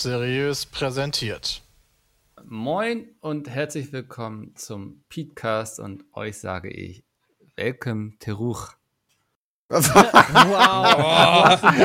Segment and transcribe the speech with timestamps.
[0.00, 1.60] Seriös präsentiert.
[2.46, 7.04] Moin und herzlich willkommen zum Podcast und euch sage ich
[7.54, 8.70] Welcome Teruch.
[9.68, 9.84] Wow.
[9.84, 9.90] Wie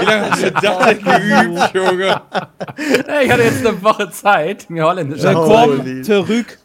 [0.06, 2.22] lange hast du das denn geübt, Junge?
[3.22, 6.58] Ich hatte jetzt eine Woche Zeit, mir Holländisch Willkommen zurück.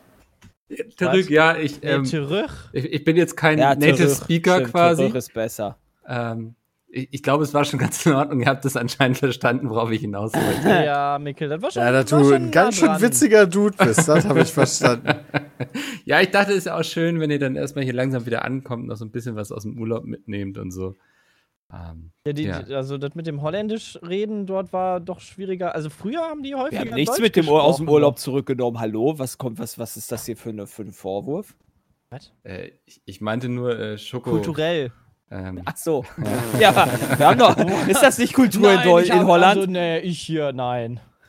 [0.97, 4.09] Teruch, ja, ich, ähm, ich, ich bin jetzt kein Ja, Native.
[4.09, 5.03] Speaker Stimmt, quasi.
[5.03, 5.77] Zurück ist besser.
[6.07, 6.55] Ähm,
[6.93, 8.41] ich ich glaube, es war schon ganz in Ordnung.
[8.41, 10.69] Ihr habt es anscheinend verstanden, worauf ich hinaus wollte.
[10.85, 11.83] Ja, Mikkel, das war schon.
[11.83, 13.01] Ja, da das war du ein ganz schön dran.
[13.03, 15.15] witziger Dude bist, das habe ich verstanden.
[16.05, 18.45] ja, ich dachte, es ist ja auch schön, wenn ihr dann erstmal hier langsam wieder
[18.45, 20.97] ankommt, noch so ein bisschen was aus dem Urlaub mitnehmt und so.
[21.73, 22.63] Ähm, Ja, die, Ja.
[22.63, 25.75] die- Also, das mit dem Holländisch reden dort war doch schwieriger.
[25.75, 26.83] Also, früher haben die häufiger.
[26.83, 27.89] Wir haben nichts Deutsch mit dem Ur aus dem.
[27.89, 28.81] Urlaub zurückgenommen.
[28.81, 31.55] Hallo, was kommt, was, was ist das hier für, eine, für ein Vorwurf?
[32.43, 34.31] äh, ich, ich meinte nur äh, Schoko.
[34.31, 34.91] Kulturell.
[35.31, 36.05] Ähm, Ach so.
[36.61, 36.75] Ja,
[37.19, 37.57] wir haben doch.
[37.87, 39.59] Ist das nicht Kultur in, Deu ich in hab- Holland?
[39.61, 41.01] Also, nee, ich hier, nein.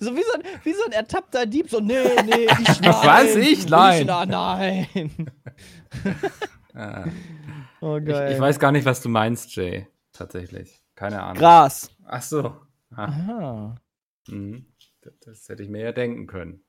[0.00, 2.92] so wie so, ein, wie so ein ertappter Dieb, so, nee, nee, ich nein.
[3.02, 3.34] Was?
[3.36, 3.68] Ich?
[3.68, 4.00] Nein.
[4.02, 4.86] Ich, na, nein.
[6.74, 7.04] äh,
[7.80, 8.32] Oh, ich, geil.
[8.32, 9.86] ich weiß gar nicht, was du meinst, Jay.
[10.12, 10.82] Tatsächlich.
[10.96, 11.38] Keine Ahnung.
[11.38, 11.90] Gras.
[12.04, 12.56] Ach so.
[12.94, 13.74] Ah, Aha.
[14.28, 14.66] mhm.
[15.02, 16.64] das, das hätte ich mir ja denken können.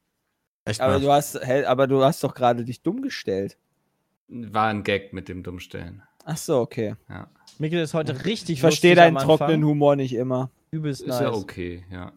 [0.66, 1.02] Echt Aber mal.
[1.02, 3.58] du hast, hä, aber du hast doch gerade dich dumm gestellt.
[4.30, 6.04] War ein Gag mit dem Dummstellen.
[6.26, 6.96] Ach so, okay.
[7.10, 7.28] Ja.
[7.58, 9.66] Mikkel ist heute richtig Ich verstehe deinen trockenen.
[9.66, 10.52] Humor nicht immer.
[10.72, 11.22] Übelst Ist nice.
[11.22, 12.12] ja okay, ja.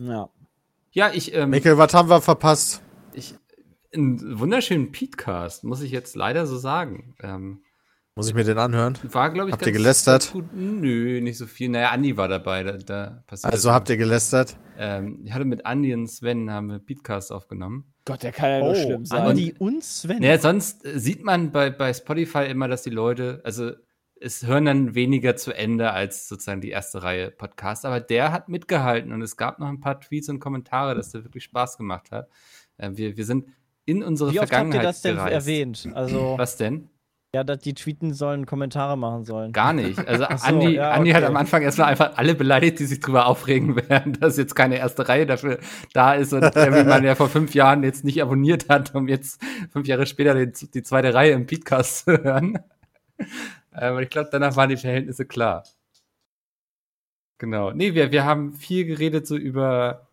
[0.00, 0.28] Ja.
[0.92, 2.82] Ja, ich, ähm, Mikkel, was haben wir verpasst?
[3.12, 3.34] ich,
[3.92, 7.14] einen wunderschönen Petecast, muss ich jetzt leider so sagen.
[7.22, 7.62] Ähm,
[8.18, 8.98] Muss ich mir den anhören?
[9.12, 10.22] war, glaube ich, Habt ihr gelästert?
[10.22, 10.46] ganz gut.
[10.52, 11.68] Nö, nicht so viel.
[11.68, 14.56] Naja, Andi war dabei, da, da passiert Also habt ihr gelästert?
[14.76, 17.92] Ähm, ich hatte mit Andi und Sven haben wir Beatcast aufgenommen.
[18.06, 19.22] Gott, der kann ja nur Oh, schlimm sein.
[19.24, 20.18] Andi und Sven.
[20.18, 23.70] Naja, sonst äh, sieht man bei, bei Spotify immer, dass die Leute, also
[24.20, 28.48] es hören dann weniger zu Ende als sozusagen die erste Reihe Podcast, aber der hat
[28.48, 32.10] mitgehalten und es gab noch ein paar Tweets und Kommentare, dass der wirklich Spaß gemacht
[32.10, 32.28] hat.
[32.78, 33.46] Äh, wir, wir sind
[33.84, 35.32] in unsere Wie oft habt ihr Vergangenheit das denn gereist.
[35.34, 35.88] erwähnt?
[35.94, 36.90] Also, Was denn?
[37.34, 39.52] Ja, dass die tweeten sollen, Kommentare machen sollen.
[39.52, 39.98] Gar nicht.
[40.08, 43.26] Also so, Andi, ja, Andi hat am Anfang erstmal einfach alle beleidigt, die sich drüber
[43.26, 45.58] aufregen werden, dass jetzt keine erste Reihe dafür
[45.92, 49.08] da ist und der, wie man ja vor fünf Jahren jetzt nicht abonniert hat, um
[49.08, 52.58] jetzt fünf Jahre später die, die zweite Reihe im Podcast zu hören.
[53.72, 55.64] Aber ich glaube, danach waren die Verhältnisse klar.
[57.36, 57.72] Genau.
[57.72, 60.07] Nee, wir, wir haben viel geredet so über,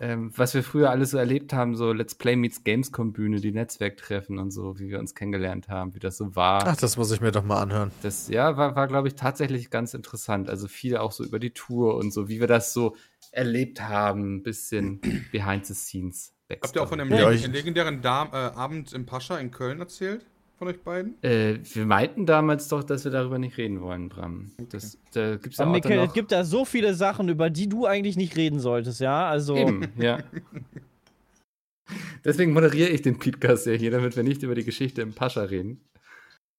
[0.00, 3.50] ähm, was wir früher alles so erlebt haben, so Let's Play Meets Gamescom Bühne, die
[3.50, 6.66] Netzwerktreffen und so, wie wir uns kennengelernt haben, wie das so war.
[6.66, 7.90] Ach, das muss ich mir doch mal anhören.
[8.02, 10.48] Das ja, war, war glaube ich, tatsächlich ganz interessant.
[10.48, 12.94] Also viel auch so über die Tour und so, wie wir das so
[13.32, 15.00] erlebt haben, ein bisschen
[15.32, 16.32] behind the scenes.
[16.50, 20.24] Habt ihr auch von dem Ja, legendären Dam äh, Abend im Pascha in Köln erzählt?
[20.58, 21.22] Von euch beiden?
[21.22, 24.50] Äh, wir meinten damals doch, dass wir darüber nicht reden wollen, Bram.
[24.70, 27.86] Das, da gibt's Aber auch Mikkel, es gibt da so viele Sachen, über die du
[27.86, 29.28] eigentlich nicht reden solltest, ja?
[29.28, 30.18] Also, Eben, ja.
[32.24, 35.42] Deswegen moderiere ich den Podcast ja hier, damit wir nicht über die Geschichte im Pascha
[35.42, 35.80] reden,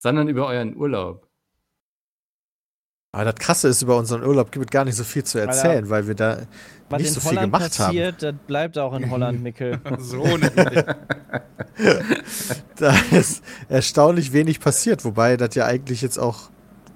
[0.02, 1.29] sondern über euren Urlaub.
[3.12, 5.90] Aber das Krasse ist, über unseren Urlaub gibt es gar nicht so viel zu erzählen,
[5.90, 6.44] weil wir da
[6.92, 7.88] nicht so viel Holland gemacht haben.
[7.88, 9.80] passiert, das bleibt auch in Holland, Mikkel.
[9.98, 10.84] So Idee.
[12.76, 16.50] Da ist erstaunlich wenig passiert, wobei das ja eigentlich jetzt auch.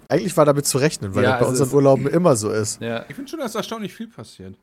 [0.09, 2.79] Eigentlich war damit zu rechnen, weil Ja, das bei also unseren Urlauben immer so ist.
[2.81, 4.55] Ja, Ich finde schon, dass erstaunlich viel passiert.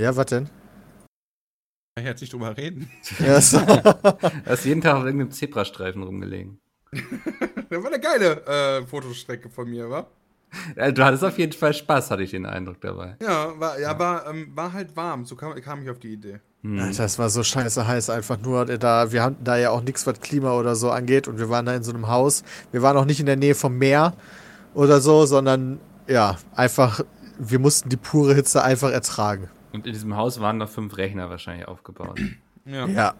[0.00, 0.46] Ja, was denn?
[1.96, 2.90] Kann ich jetzt nicht drüber reden.
[3.20, 3.58] Ja, so.
[3.64, 6.60] da ist jeden Tag auf irgendeinem Zebrastreifen rumgelegen.
[6.92, 10.06] Das war eine geile äh, Fotostrecke von mir, wa?
[10.94, 13.16] Du hattest auf jeden Fall Spaß, hatte ich den Eindruck dabei.
[13.22, 15.24] Ja, war, ja, war, ähm, war halt warm.
[15.24, 16.40] So kam, kam ich auf die Idee.
[16.62, 16.92] Hm.
[16.96, 19.12] Das war so scheiße heiß, einfach nur da.
[19.12, 21.28] Wir hatten da ja auch nichts, was Klima oder so angeht.
[21.28, 22.42] Und wir waren da in so einem Haus.
[22.72, 24.14] Wir waren auch nicht in der Nähe vom Meer
[24.74, 27.00] oder so, sondern ja, einfach,
[27.38, 29.50] wir mussten die pure Hitze einfach ertragen.
[29.72, 32.18] Und in diesem Haus waren noch fünf Rechner wahrscheinlich aufgebaut.
[32.64, 32.86] Ja.
[32.86, 33.14] Ja.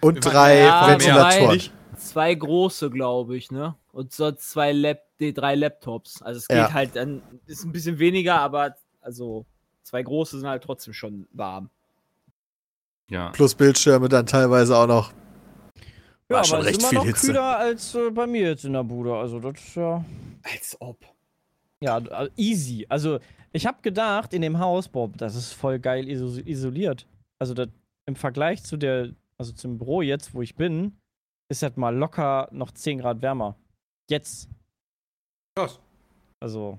[0.00, 1.54] Und Wir drei Ja, Ventilatoren.
[1.54, 3.76] Nicht, Zwei große, glaube ich, ne?
[3.92, 6.22] Und sonst zwei Lap die drei Laptops.
[6.22, 6.72] Also es geht Ja.
[6.72, 9.46] halt dann, ist ein bisschen weniger, aber also
[9.82, 11.70] zwei große sind halt trotzdem schon warm.
[13.10, 13.30] Ja.
[13.30, 15.12] Plus Bildschirme dann teilweise auch noch.
[16.30, 17.26] Ja, War schon aber recht ist immer viel noch Hitze.
[17.26, 19.14] kühler als äh, bei mir jetzt in der Bude.
[19.14, 20.02] Also, das ist ja.
[20.42, 21.04] Als ob.
[21.80, 22.86] Ja, also easy.
[22.88, 23.18] Also,
[23.52, 27.06] ich habe gedacht, in dem Haus, boah, das ist voll geil iso isoliert.
[27.38, 27.68] Also, das,
[28.06, 30.96] im Vergleich zu der, also zum Büro jetzt, wo ich bin,
[31.50, 33.56] ist das mal locker noch 10 Grad wärmer.
[34.08, 34.48] Jetzt.
[35.56, 35.78] Krass.
[36.40, 36.78] Also,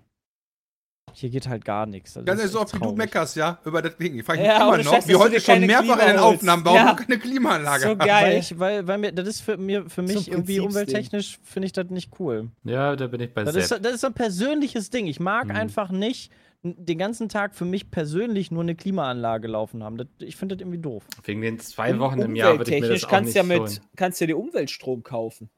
[1.13, 2.17] hier geht halt gar nichts.
[2.17, 4.19] Also, Ganz ehrlich, so ist oft wie du meckerst, ja, über das Ding.
[4.19, 6.17] Ich frage mich Ja, immer noch, Scheiß, wie heute schon mehrfach in den.
[6.19, 6.93] Aufnahmen, warum Ja.
[6.93, 8.07] du keine Klimaanlage So geil.
[8.09, 11.67] Weil, ich, weil, weil mir, das ist für, mir, für mich So irgendwie umwelttechnisch, finde
[11.67, 12.49] ich das nicht cool.
[12.63, 15.07] Ja, da bin ich bei Das ist, das ist so ein persönliches Ding.
[15.07, 15.51] Ich mag Mhm.
[15.55, 16.31] einfach nicht
[16.63, 19.97] den ganzen Tag für mich persönlich nur eine Klimaanlage laufen haben.
[19.97, 21.05] Das, ich finde das irgendwie doof.
[21.23, 23.43] Wegen den zwei Wochen im Jahr würde ich mir das Umwelttechnisch auch kannst nicht ja
[23.43, 23.79] mit, holen.
[23.95, 25.49] kannst ja dir Umweltstrom kaufen.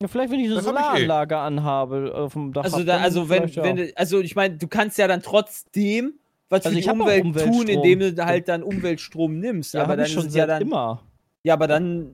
[0.00, 0.62] Ja, vielleicht, wenn ich eine eh.
[0.62, 2.64] Solaranlage anhabe auf dem Dach.
[2.64, 3.62] Also, da, also wenn, ja.
[3.62, 6.14] wenn also ich meine, du kannst ja dann trotzdem
[6.48, 9.74] was Also für ich die Umwelt tun, indem du halt dann Umweltstrom nimmst.
[9.74, 11.02] ja, aber dann ich ist schon es ja dann, immer.
[11.44, 12.10] ja, aber dann,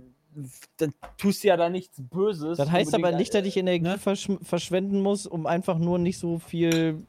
[0.77, 2.59] dann tust du ja da nichts Böses.
[2.59, 3.99] Das heißt aber nicht, dass ich Energie ne?
[3.99, 7.03] versch verschwenden muss, um einfach nur nicht so viel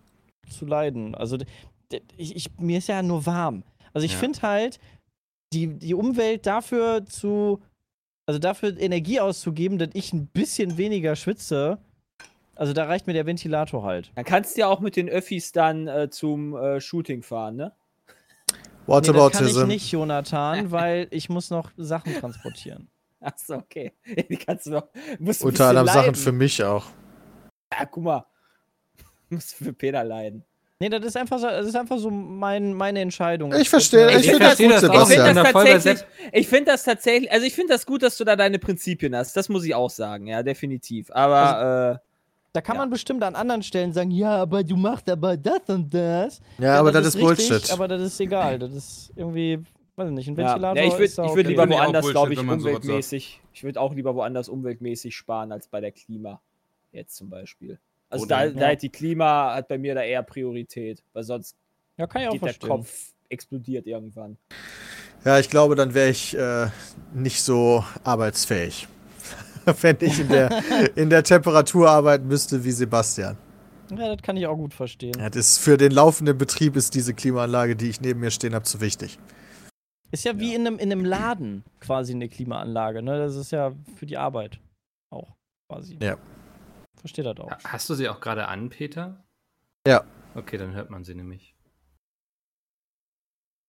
[0.49, 1.15] zu leiden.
[1.15, 1.37] Also
[2.15, 3.63] ich, ich, mir ist ja nur warm.
[3.93, 4.19] Also ich Ja.
[4.19, 4.79] finde halt,
[5.53, 7.61] die, die Umwelt dafür zu,
[8.27, 11.79] also dafür Energie auszugeben, dass ich ein bisschen weniger schwitze,
[12.55, 14.11] also da reicht mir der Ventilator halt.
[14.15, 17.71] Dann kannst du ja auch mit den Öffis dann äh, zum äh, Shooting fahren, ne?
[18.85, 22.89] What Nee, das kann ich nicht, Jonathan, weil ich muss noch Sachen transportieren.
[23.19, 23.93] Achso, okay.
[24.29, 24.87] Die kannst du noch.
[25.19, 26.85] Musst Unter anderem Sachen für mich auch.
[27.71, 28.25] Ja, guck mal.
[29.29, 30.43] Musst für Peter leiden.
[30.79, 33.51] Nee, das ist einfach so, das ist einfach so mein, meine Entscheidung.
[33.55, 35.09] Ich verstehe, Ich ich find finde das das- gut, das.
[35.09, 35.33] Ich finde Ja.
[35.43, 38.59] das, tatsächlich, ich find das tatsächlich, also ich finde das gut, dass du da deine
[38.59, 39.35] Prinzipien hast.
[39.35, 41.09] Das muss ich auch sagen, ja, definitiv.
[41.11, 42.01] Aber
[42.53, 42.81] Da kann Ja.
[42.81, 46.41] man bestimmt an anderen Stellen sagen, ja, aber du machst aber das und das.
[46.57, 47.71] Ja, aber das ist richtig, Bullshit.
[47.71, 48.57] Aber das ist egal.
[48.57, 49.59] Das ist irgendwie,
[49.95, 50.77] weiß ich nicht, ein äh, ja, Ventilator.
[50.77, 51.41] ja, ich würde ist würd okay.
[51.43, 53.41] lieber Finde woanders, glaube ich, umweltmäßig.
[53.53, 56.41] Ich würde auch lieber woanders umweltmäßig sparen als bei der Klima.
[56.91, 57.77] Jetzt zum Beispiel.
[58.09, 58.47] Also Oder?
[58.47, 58.71] da, da Ja.
[58.71, 61.55] hat die Klima hat bei mir da eher Priorität, weil sonst
[61.97, 62.69] Ja, kann ich auch geht der verstehen.
[62.69, 64.37] Kopf explodiert irgendwann.
[65.25, 66.67] Ja, ich glaube, dann wäre ich äh,
[67.13, 68.87] nicht so arbeitsfähig.
[69.81, 70.49] Wenn ich in der,
[70.95, 73.37] in der Temperatur arbeiten müsste wie Sebastian.
[73.89, 75.13] Ja, das kann ich auch gut verstehen.
[75.19, 78.53] Ja, das ist für den laufenden Betrieb ist diese Klimaanlage, die ich neben mir stehen
[78.53, 79.17] habe, zu wichtig.
[80.11, 83.17] Ist ja wie in einem, in einem Laden quasi eine Klimaanlage, ne?
[83.17, 84.59] Das ist ja für die Arbeit
[85.09, 85.35] auch
[85.69, 85.97] quasi.
[86.01, 86.17] Ja.
[86.99, 87.51] Versteht das auch.
[87.63, 89.23] Hast du sie auch gerade an, Peter?
[89.87, 90.03] Ja.
[90.35, 91.55] Okay, dann hört man sie nämlich.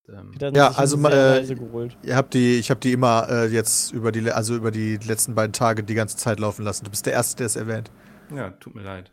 [0.08, 1.42] Ähm, Ja, also, äh.
[2.02, 5.34] Ihr habt die, ich habe die immer äh, jetzt über die, also über die letzten
[5.34, 6.84] beiden Tage die ganze Zeit laufen lassen.
[6.84, 7.90] Du bist der Erste, der es erwähnt.
[8.34, 9.12] ja, tut mir leid.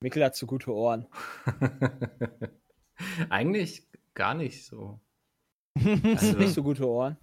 [0.00, 1.06] Mikkel hat so gute Ohren.
[3.28, 5.00] Eigentlich gar nicht so.
[5.76, 7.16] Hast Also- du nicht so gute Ohren?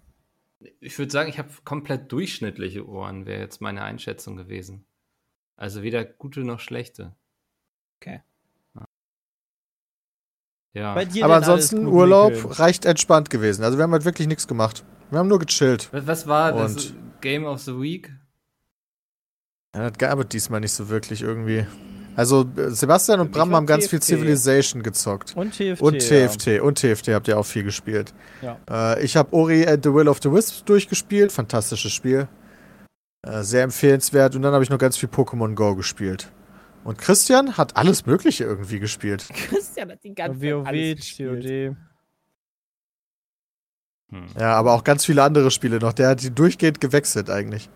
[0.80, 4.86] Ich würde sagen, ich habe komplett durchschnittliche Ohren, wäre jetzt meine Einschätzung gewesen.
[5.58, 7.16] Also weder gute noch schlechte.
[8.00, 8.22] Okay.
[10.74, 10.94] Ja.
[10.94, 12.52] Bei dir Aber ansonsten gut, Urlaub Mikkel?
[12.52, 13.64] reicht entspannt gewesen.
[13.64, 14.84] Also wir haben halt wirklich nichts gemacht.
[15.10, 15.88] Wir haben nur gechillt.
[15.94, 18.12] Was, was war das Und- Game of the Week?
[19.74, 21.66] Ja, das gab es diesmal nicht so wirklich irgendwie.
[22.18, 24.06] Also äh, Sebastian und Bram haben ganz viel TFT.
[24.08, 25.36] Civilization gezockt.
[25.36, 25.82] Und TFT.
[25.82, 26.28] Und ja.
[26.28, 26.62] TFT.
[26.62, 28.14] Und TFT habt ihr auch viel gespielt.
[28.42, 28.58] Ja.
[28.70, 31.32] Äh, ich habe Ori and the Will of the Wisps durchgespielt.
[31.32, 32.28] Fantastisches Spiel.
[33.26, 34.36] Äh, sehr empfehlenswert.
[34.36, 36.32] Und dann habe ich noch ganz viel Pokémon Go gespielt.
[36.84, 39.28] Und Christian hat alles Mögliche irgendwie gespielt.
[39.34, 41.44] Christian hat die ganze Zeit WoW, alles gespielt.
[41.44, 41.76] COD.
[44.12, 44.28] Hm.
[44.40, 45.94] Ja, aber auch ganz viele andere Spiele noch.
[45.94, 47.70] Der hat die durchgehend gewechselt eigentlich.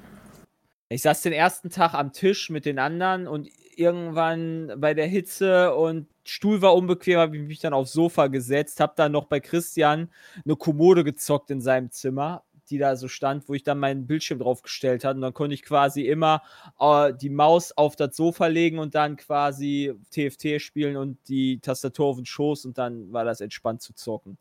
[0.90, 5.74] Ich saß den ersten Tag am Tisch mit den anderen und irgendwann bei der Hitze
[5.74, 9.40] und Stuhl war unbequem, habe ich mich dann aufs Sofa gesetzt, habe dann noch bei
[9.40, 10.10] Christian
[10.46, 14.40] eine Kommode gezockt in seinem Zimmer, die da so stand, wo ich dann meinen Bildschirm
[14.40, 16.42] draufgestellt hatte und dann konnte ich quasi immer
[16.80, 22.06] äh, die Maus auf das Sofa legen und dann quasi TFT spielen und die Tastatur
[22.08, 24.38] auf den Schoß und dann war das entspannt zu zocken.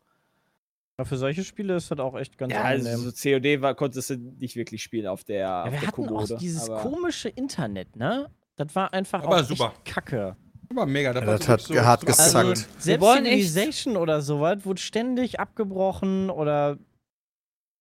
[0.97, 2.87] Ja, für solche Spiele ist das auch echt ganz Ja, angenehm.
[2.87, 5.87] also so COD war, konntest du nicht wirklich spielen auf der, Ja, auf wir der
[5.87, 6.35] hatten Kommode.
[6.35, 8.29] auch dieses aber- komische Internet, ne?
[8.57, 9.71] Das war einfach Aber auch super.
[9.75, 10.35] echt kacke.
[10.69, 12.35] Aber mega, Ja, war das so hat wirklich hart so abgeholt.
[12.35, 16.77] Also, selbst Civilization oder sowas wurde ständig abgebrochen oder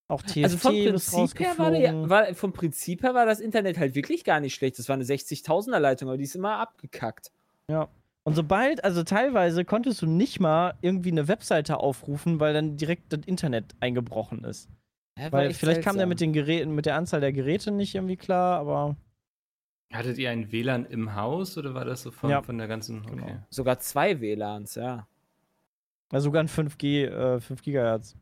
[0.08, 3.40] auch TFT Also vom ist Prinzip, her war, der, war, vom Prinzip her war das
[3.40, 4.78] Internet halt wirklich gar nicht schlecht.
[4.78, 7.30] Das war eine 60.000er Leitung, aber die ist immer abgekackt.
[7.68, 13.12] Und sobald, also teilweise konntest du nicht mal irgendwie eine Webseite aufrufen, weil dann direkt
[13.12, 14.68] das Internet eingebrochen ist.
[15.30, 18.58] Weil vielleicht kam der mit den Geräten, mit der Anzahl der Geräte nicht irgendwie klar,
[18.60, 18.96] aber
[19.92, 22.42] Hattet ihr ein WLAN im Haus oder war das so von, Ja.
[22.42, 23.00] von der ganzen.
[23.00, 23.10] Okay.
[23.10, 23.46] Genau.
[23.48, 25.06] Sogar zwei WLANs, ja.
[26.10, 28.14] also sogar ein 5G, äh, 5 Gigahertz.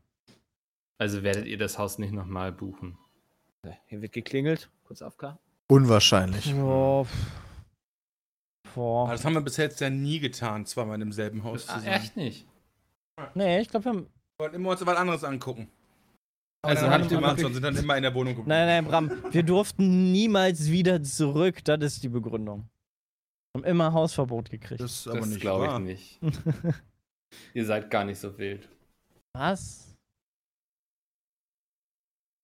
[0.98, 2.96] Also werdet ihr das Haus nicht nochmal buchen.
[3.86, 4.70] Hier wird geklingelt.
[4.84, 5.38] Kurz AFK.
[5.68, 6.46] Unwahrscheinlich.
[6.46, 7.04] Ja.
[7.04, 7.26] pff.
[8.64, 9.10] Aber Boah.
[9.10, 11.86] das haben wir bis jetzt ja nie getan, zweimal im selben Haus Ah, zusammen.
[11.94, 12.46] echt nicht.
[13.34, 14.02] Nee, ich glaube, wir haben.
[14.02, 15.68] Wir wollten immer uns was anderes angucken.
[16.62, 18.48] Also Also haben wir gemacht und sind dann immer in der Wohnung geblieben.
[18.48, 21.64] Nein, nein, Bram, wir durften niemals wieder zurück.
[21.64, 22.68] Das ist die Begründung.
[23.56, 24.80] Haben immer Hausverbot gekriegt.
[24.80, 26.20] Das ist aber Das nicht glaube ich nicht.
[27.54, 28.68] ihr seid gar nicht so wild.
[29.32, 29.95] Was?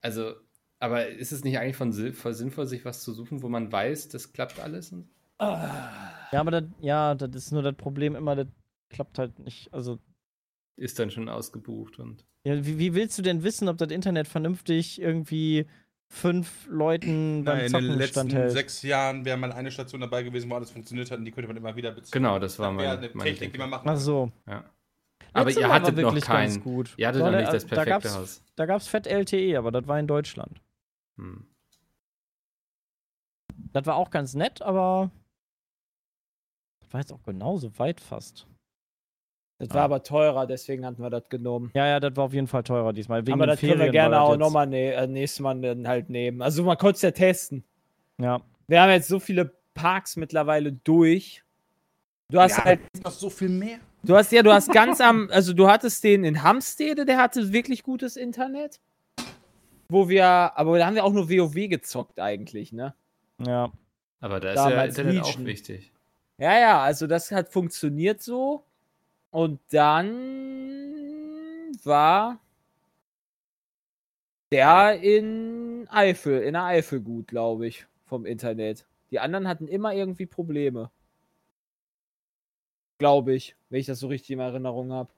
[0.02, 0.35] Also,
[0.78, 4.32] aber ist es nicht eigentlich von sinnvoll, sich was zu suchen, wo man weiß, das
[4.32, 4.94] klappt alles?
[5.40, 8.47] Ja, aber das, ja, das ist nur das Problem immer, das
[8.90, 9.73] klappt halt nicht.
[9.73, 9.99] Also,
[10.76, 12.25] Ist dann schon ausgebucht und.
[12.44, 15.66] ja, wie, wie willst du denn wissen, ob das Internet vernünftig irgendwie
[16.12, 18.50] fünf Leuten beim Nein, in den Zocken letzten standhält?
[18.52, 21.49] sechs Jahren wäre mal eine Station dabei gewesen, wo alles funktioniert hat und die könnte
[21.49, 22.12] man immer wieder beziehen.
[22.12, 24.30] Genau, das war meine- eine meine Technik, die man machen Ach so.
[24.47, 24.64] Ja.
[25.35, 26.62] Aber ihr Mal hattet noch wirklich ganz kein.
[26.62, 26.95] gut.
[26.97, 28.43] Ihr hattet noch da- nicht das da perfekte gab's- Haus.
[28.57, 30.61] Da gab's Fett LTE, aber das war in Deutschland.
[31.17, 31.47] Hm.
[33.73, 35.11] Das war auch ganz nett, aber
[36.81, 38.47] das war jetzt auch genauso weit fast.
[39.59, 41.71] Das war aber teurer, deswegen hatten wir das genommen.
[41.75, 43.25] Ja, ja, das war auf jeden Fall teurer diesmal.
[43.25, 46.11] Wegen aber das können wir Ferien gerne auch nochmal ne äh, nächstes Mal dann halt
[46.11, 46.43] nehmen.
[46.43, 47.62] Also man konnte es ja testen.
[48.21, 48.43] Ja.
[48.67, 51.45] Wir haben jetzt so viele Parks mittlerweile durch.
[52.29, 53.79] Du hast Ja, halt, noch so viel mehr.
[54.04, 57.52] Du hast ja, du hast ganz am, also du hattest den in Hamstede, der hatte
[57.52, 58.80] wirklich gutes Internet.
[59.88, 62.94] Wo wir, aber da haben wir auch nur WoW gezockt eigentlich, ne?
[63.38, 63.71] Ja.
[64.21, 65.47] Aber da ist ja Damals Internet auch Legion.
[65.47, 65.92] wichtig.
[66.38, 68.64] Ja, ja, also das hat funktioniert so.
[69.30, 70.12] Und dann
[71.85, 72.40] war
[74.50, 78.87] der in Eifel, in der Eifel gut, glaube ich, vom Internet.
[79.11, 80.90] Die anderen hatten immer irgendwie Probleme.
[83.02, 85.11] Glaube ich, wenn ich das so richtig in Erinnerung habe.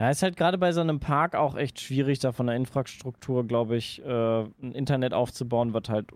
[0.00, 3.46] Ja, ist halt gerade bei so einem Park auch echt schwierig, da von der Infrastruktur,
[3.46, 6.12] glaube ich, äh, ein Internet aufzubauen, was halt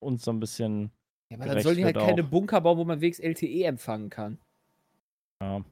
[0.00, 0.90] uns so ein bisschen.
[1.30, 2.30] Ja, aber dann sollen die halt wird keine auch.
[2.30, 4.38] Bunker bauen, wo man wenigstens LTE empfangen kann.
[5.40, 5.64] Ja.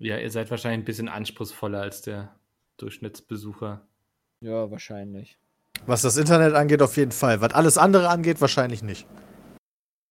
[0.00, 2.34] Ja, ihr seid wahrscheinlich ein bisschen anspruchsvoller als der
[2.78, 3.86] Durchschnittsbesucher.
[4.40, 5.38] Ja, wahrscheinlich.
[5.86, 7.40] Was das Internet angeht, auf jeden Fall.
[7.40, 9.06] Was alles andere angeht, wahrscheinlich nicht.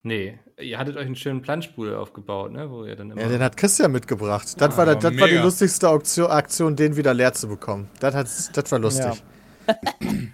[0.03, 2.69] Nee, ihr hattet euch einen schönen Planschpool aufgebaut, ne?
[2.71, 3.21] Wo ihr dann immer.
[3.21, 4.47] Ja, den hat Christian mitgebracht.
[4.57, 7.89] Das, Ah, war, das, das war die lustigste Auktion, Aktion, den wieder leer zu bekommen.
[7.99, 9.21] Das, hat, das war lustig.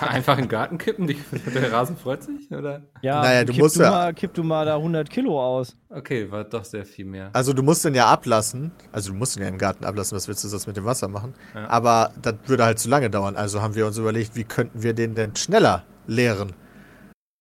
[0.00, 1.16] Einfach in den Garten kippen, die,
[1.54, 2.82] der Rasen freut sich, oder?
[3.02, 5.76] Ja, Naja, du kipp musst du ja- Mal, kipp du mal da 100 Kilo aus.
[5.90, 7.30] Okay, war doch sehr viel mehr.
[7.32, 8.72] Also du musst den ja ablassen.
[8.90, 10.16] Also du musst ihn ja im Garten ablassen.
[10.16, 11.34] Was willst du sonst mit dem Wasser machen?
[11.54, 11.68] Ja.
[11.68, 13.36] Aber das würde halt zu lange dauern.
[13.36, 16.52] Also haben wir uns überlegt, wie könnten wir den denn schneller leeren?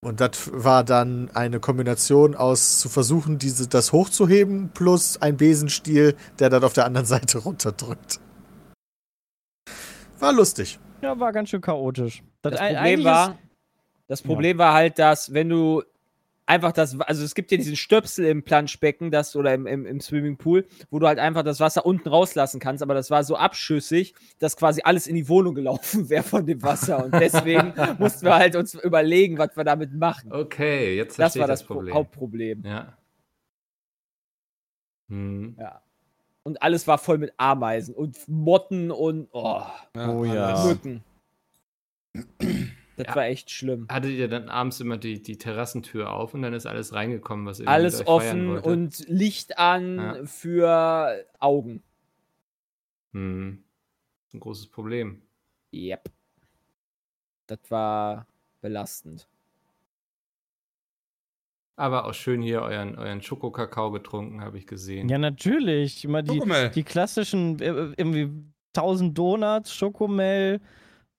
[0.03, 6.15] Und das war dann eine Kombination aus zu versuchen, diese, das hochzuheben, plus ein Besenstiel,
[6.39, 8.19] der dann auf der anderen Seite runterdrückt.
[10.19, 10.79] War lustig.
[11.01, 12.23] Ja, war ganz schön chaotisch.
[12.41, 13.37] Das ei- Problem war,
[14.07, 15.83] das Problem war halt, dass wenn du
[16.53, 19.99] einfach das, also es gibt ja diesen Stöpsel im Planschbecken, das oder im, im, im
[19.99, 24.13] Swimmingpool, wo du halt einfach das Wasser unten rauslassen kannst, aber das war so abschüssig,
[24.39, 28.35] dass quasi alles in die Wohnung gelaufen wäre von dem Wasser und deswegen mussten wir
[28.35, 30.31] halt uns überlegen, was wir damit machen.
[30.31, 31.95] Okay, jetzt das war das, das Problem.
[31.95, 32.63] Hauptproblem.
[32.65, 32.97] Ja.
[35.09, 35.55] Hm.
[35.59, 35.81] Ja.
[36.43, 39.63] Und alles war voll mit Ameisen und Motten und oh,
[39.95, 40.65] Oh ja.
[40.65, 41.03] Mücken.
[42.95, 43.15] Das Ja.
[43.15, 43.87] war echt schlimm.
[43.89, 47.59] Hattet ihr dann abends immer die, die Terrassentür auf und dann ist alles reingekommen, was
[47.59, 50.25] ihr Alles offen und Licht an Ja.
[50.25, 51.81] für Augen.
[53.13, 53.63] Hm.
[54.33, 55.21] Ein großes Problem.
[55.73, 56.09] Yep.
[57.47, 58.27] Das war
[58.61, 59.27] belastend.
[61.75, 65.09] Aber auch schön hier euren, euren Schokokakao getrunken, habe ich gesehen.
[65.09, 66.05] Ja, natürlich.
[66.05, 66.69] Immer die, Schokomel.
[66.69, 68.29] die klassischen, äh, irgendwie
[68.73, 70.61] 1000 Donuts, Schokomel,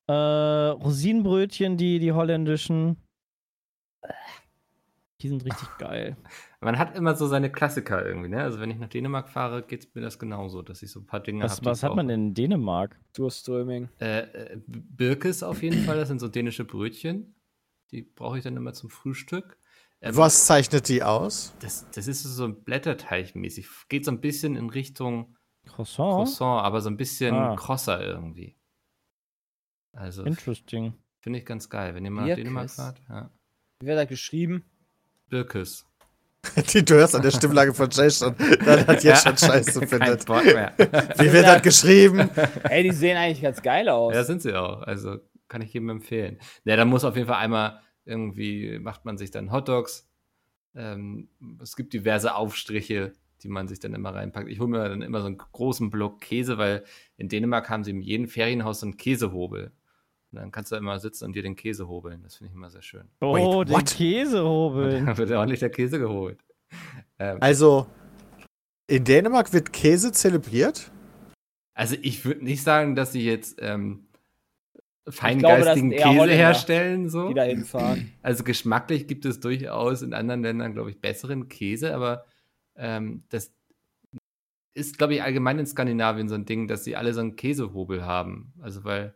[0.06, 2.96] äh, Rosinenbrötchen, die, die holländischen.
[5.20, 6.16] Die sind richtig geil.
[6.60, 8.42] Man hat immer so seine Klassiker irgendwie, ne?
[8.42, 11.06] Also wenn ich nach Dänemark fahre, geht es mir das genauso, dass ich so ein
[11.06, 11.60] paar Dinge Was, habe.
[11.62, 12.98] die was hat man denn in Dänemark?
[13.14, 13.88] Durströming.
[14.00, 17.34] Äh, äh, Birkes auf jeden Fall, das sind so dänische Brötchen.
[17.90, 19.58] Die brauche ich dann immer zum Frühstück.
[20.00, 21.54] Ähm, Was zeichnet die aus?
[21.60, 23.66] Das, das ist so ein Blätterteig-mäßig.
[23.88, 26.14] Geht so ein bisschen in Richtung Croissant?
[26.16, 27.56] Croissant, aber so ein bisschen Ah.
[27.56, 28.56] krosser irgendwie.
[29.94, 30.94] Also Interesting.
[31.20, 32.36] finde ich ganz geil, wenn ihr mal nach.
[32.36, 33.00] Dänemark fahrt.
[33.08, 33.30] Ja.
[33.80, 34.64] Wie wird das geschrieben?
[35.28, 35.86] Birkes.
[36.72, 38.34] Die, du hörst an der Stimmlage von Jay schon,
[38.64, 40.26] dann hat jetzt schon Scheiße findet.
[40.26, 40.74] Bock mehr.
[40.78, 42.28] Wie wird das geschrieben?
[42.64, 44.14] Ey, die sehen eigentlich ganz geil aus.
[44.14, 44.82] Ja, sind sie auch.
[44.82, 46.38] Also kann ich jedem empfehlen.
[46.64, 50.08] Ja, da muss auf jeden Fall einmal irgendwie, macht man sich dann Hotdogs.
[50.74, 51.28] Ähm,
[51.62, 54.48] es gibt diverse Aufstriche, die man sich dann immer reinpackt.
[54.48, 56.84] Ich hole mir dann immer so einen großen Block Käse, weil
[57.16, 59.72] in Dänemark haben sie in jedem Ferienhaus so einen Käsehobel.
[60.34, 62.22] Und dann kannst du immer sitzen und dir den Käse hobeln.
[62.24, 63.08] Das finde ich immer sehr schön.
[63.20, 63.86] Oh, Wait, den what?
[63.86, 65.04] Käsehobel.
[65.06, 66.38] Da wird ordentlich der Käse geholt.
[67.20, 67.86] Ähm, Also,
[68.88, 70.90] in Dänemark wird Käse zelebriert?
[71.74, 74.06] Also ich würde nicht sagen, dass sie jetzt ähm,
[75.04, 77.08] glaube, feingeistigen eher Käse Holländer, herstellen.
[77.08, 77.28] So.
[77.28, 78.12] die da hinfahren.
[78.22, 82.24] Also geschmacklich gibt es durchaus in anderen Ländern, glaube ich, besseren Käse, aber
[82.76, 83.52] ähm, das
[84.74, 88.04] ist, glaube ich, allgemein in Skandinavien so ein Ding, dass sie alle so einen Käsehobel
[88.04, 88.52] haben.
[88.60, 89.14] Also weil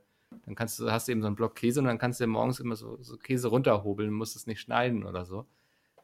[0.48, 2.28] Dann kannst du, hast du eben so einen Block Käse und dann kannst du dir
[2.28, 5.46] morgens immer so, so Käse runterhobeln, musst es nicht schneiden oder so.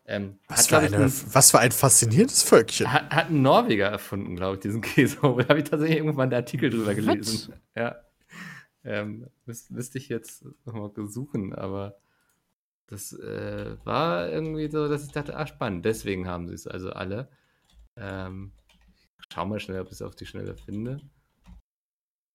[0.07, 2.93] Ähm, Was, für glaub ich, eine, ein- was für ein faszinierendes Völkchen.
[2.93, 5.45] hat, hat ein Norweger erfunden, glaube ich, diesen Käsehobel.
[5.45, 7.55] Da habe ich tatsächlich irgendwann einen Artikel drüber gelesen.
[7.75, 7.97] Ja.
[8.85, 11.97] Ähm, müß, müsste ich jetzt nochmal suchen, aber
[12.87, 15.87] das äh, war irgendwie so, dass ich dachte, ah, spannend.
[15.87, 17.31] Deswegen haben sie es also alle.
[17.97, 18.53] Ähm,
[19.33, 21.01] schau mal schnell, ob ich es auf die Schnelle finde.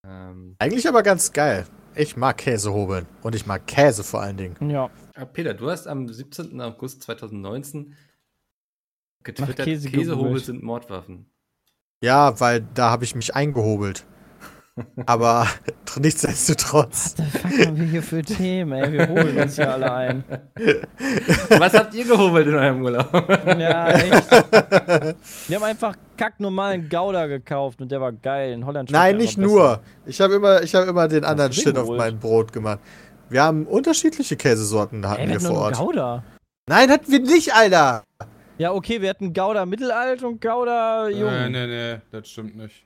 [0.06, 1.65] Ähm, Eigentlich aber ganz geil.
[1.96, 3.08] Ich mag Käsehobeln.
[3.22, 4.70] Und ich mag Käse vor allen Dingen.
[4.70, 4.89] Ja.
[5.15, 6.60] ah, Peter, du hast am 17.
[6.62, 7.96] August 2019
[9.24, 11.29] getwittert, Käse Käsehobel sind Mordwaffen.
[12.01, 14.06] Ja, weil da habe ich mich eingehobelt.
[15.05, 15.48] Aber
[16.00, 17.15] nichtsdestotrotz.
[17.17, 18.91] Was haben wir hier für Themen, ey?
[18.91, 20.24] Wir holen uns hier alle ein.
[21.57, 23.12] Was habt ihr gehobelt in eurem Urlaub?
[23.59, 24.31] Ja, echt.
[25.48, 28.53] Wir haben einfach kacknormalen Gouda gekauft und der war geil.
[28.53, 29.81] In Holland Nein, nicht nur.
[30.05, 32.79] Ich habe immer, ich hab immer den anderen du den Shit auf mein Brot gemacht.
[33.29, 35.13] Wir haben unterschiedliche Käsesorten besser.
[35.13, 35.77] hatten Ey, wir wir vor Ort.
[35.77, 36.24] Gouda.
[36.67, 38.03] Nein, hatten wir nicht, Alter.
[38.57, 41.31] Ja, okay, wir hatten Gouda Mittelalt und Gouda Jung.
[41.31, 42.86] Nee, nee, nee, das stimmt nicht.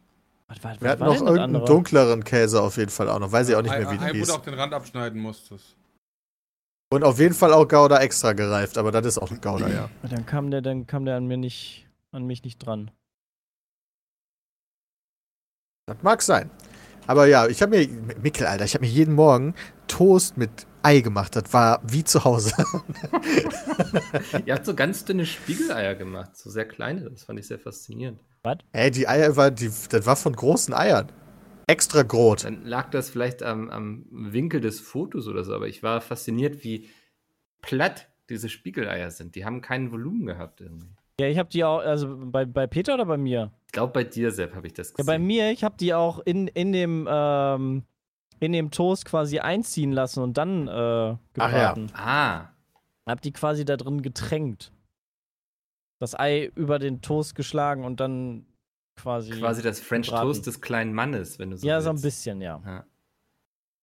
[0.62, 1.65] Was, was, Wir hatten noch irgendeinen andere?
[1.65, 3.31] dunkleren Käse auf jeden Fall auch noch.
[3.31, 4.27] Weiß ich auch nicht mehr, wie ein, der ein, wo hieß.
[4.27, 5.75] du auch den Rand abschneiden musstest.
[6.91, 9.89] Und auf jeden Fall auch Gouda extra gereift, aber das ist auch Gouda, ja.
[10.03, 12.91] Dann kam der, dann kam der an mir nicht, an mich nicht dran.
[15.88, 16.51] Das mag sein.
[17.07, 17.88] Aber ja, ich habe mir,
[18.22, 19.55] Mikkel, Alter, ich habe mir jeden Morgen
[19.88, 21.36] Toast mit Ei gemacht.
[21.36, 22.53] Das war wie zu Hause.
[24.45, 27.10] Ihr habt so ganz dünne Spiegeleier gemacht, so sehr kleine.
[27.10, 28.19] Das fand ich sehr faszinierend.
[28.73, 31.09] Ey, die Eier war, die, das war von großen Eiern.
[31.67, 32.43] Extra groß.
[32.43, 36.63] Dann lag das vielleicht am, am Winkel des Fotos oder so, aber ich war fasziniert,
[36.63, 36.89] wie
[37.62, 39.36] platt diese Spiegeleier sind.
[39.36, 40.89] Die haben kein Volumen gehabt irgendwie.
[41.21, 43.51] Ja, ich habe die auch, also bei, bei Peter oder bei mir?
[43.67, 45.06] Ich glaube, bei dir, Sepp, habe ich das Ja, gesehen.
[45.06, 47.84] bei mir, ich habe die auch in, in dem ähm,
[48.39, 51.17] in dem Toast quasi einziehen lassen und dann äh, Ach
[51.53, 51.73] ja.
[51.73, 51.88] gebraten.
[51.93, 52.49] Ah,
[53.06, 54.73] Hab die quasi da drin getränkt.
[56.03, 58.45] Das Ei über den Toast geschlagen und dann
[58.97, 59.31] quasi.
[59.31, 60.27] quasi das French gebraten.
[60.27, 61.85] Toast des kleinen Mannes, wenn du so ja, willst.
[61.85, 62.61] so ein bisschen, ja.
[62.65, 62.85] Ja.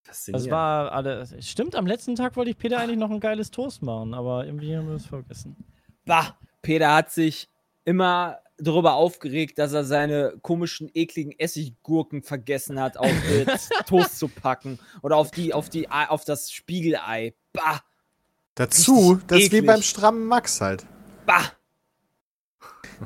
[0.08, 1.26] Es war alle.
[1.40, 4.76] Stimmt, am letzten Tag wollte ich Peter eigentlich noch ein geiles Toast machen, aber irgendwie
[4.76, 5.56] haben wir es vergessen.
[6.04, 7.48] Bah, Peter hat sich
[7.84, 13.10] immer darüber aufgeregt, dass er seine komischen, ekligen Essiggurken vergessen hat, auf
[13.46, 14.78] das Toast zu packen.
[15.02, 17.34] Oder auf die, auf die, Ei- auf das Spiegelei.
[17.52, 17.80] Bah,
[18.56, 19.66] Dazu, das ist wie eklig.
[19.66, 20.84] beim strammen Max halt.
[21.24, 21.52] bah.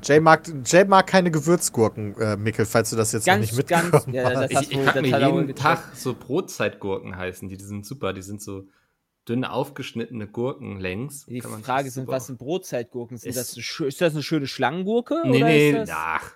[0.03, 3.69] Jay mag, Jay mag keine Gewürzgurken, äh, Mikkel, falls du das jetzt noch Ganz, nicht
[3.69, 4.35] ganz, mitbekommen ja, hast.
[4.35, 5.55] das hast ich ich habe mir jeden.
[5.57, 7.49] Tag so Brotzeitgurken heißen.
[7.49, 8.13] Die, die sind super.
[8.13, 8.67] Die sind so
[9.29, 11.27] dünn aufgeschnittene Gurken längs.
[11.27, 13.17] Die Frage sind, was sind Brotzeitgurken?
[13.17, 15.23] Sind Ist- das, eine ist das eine schöne Schlangengurke?
[15.25, 16.33] Nee, oder nee, ist das, ach.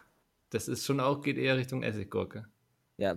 [0.51, 2.47] Das ist schon auch, geht eher Richtung Essiggurke.
[2.97, 3.15] Ja,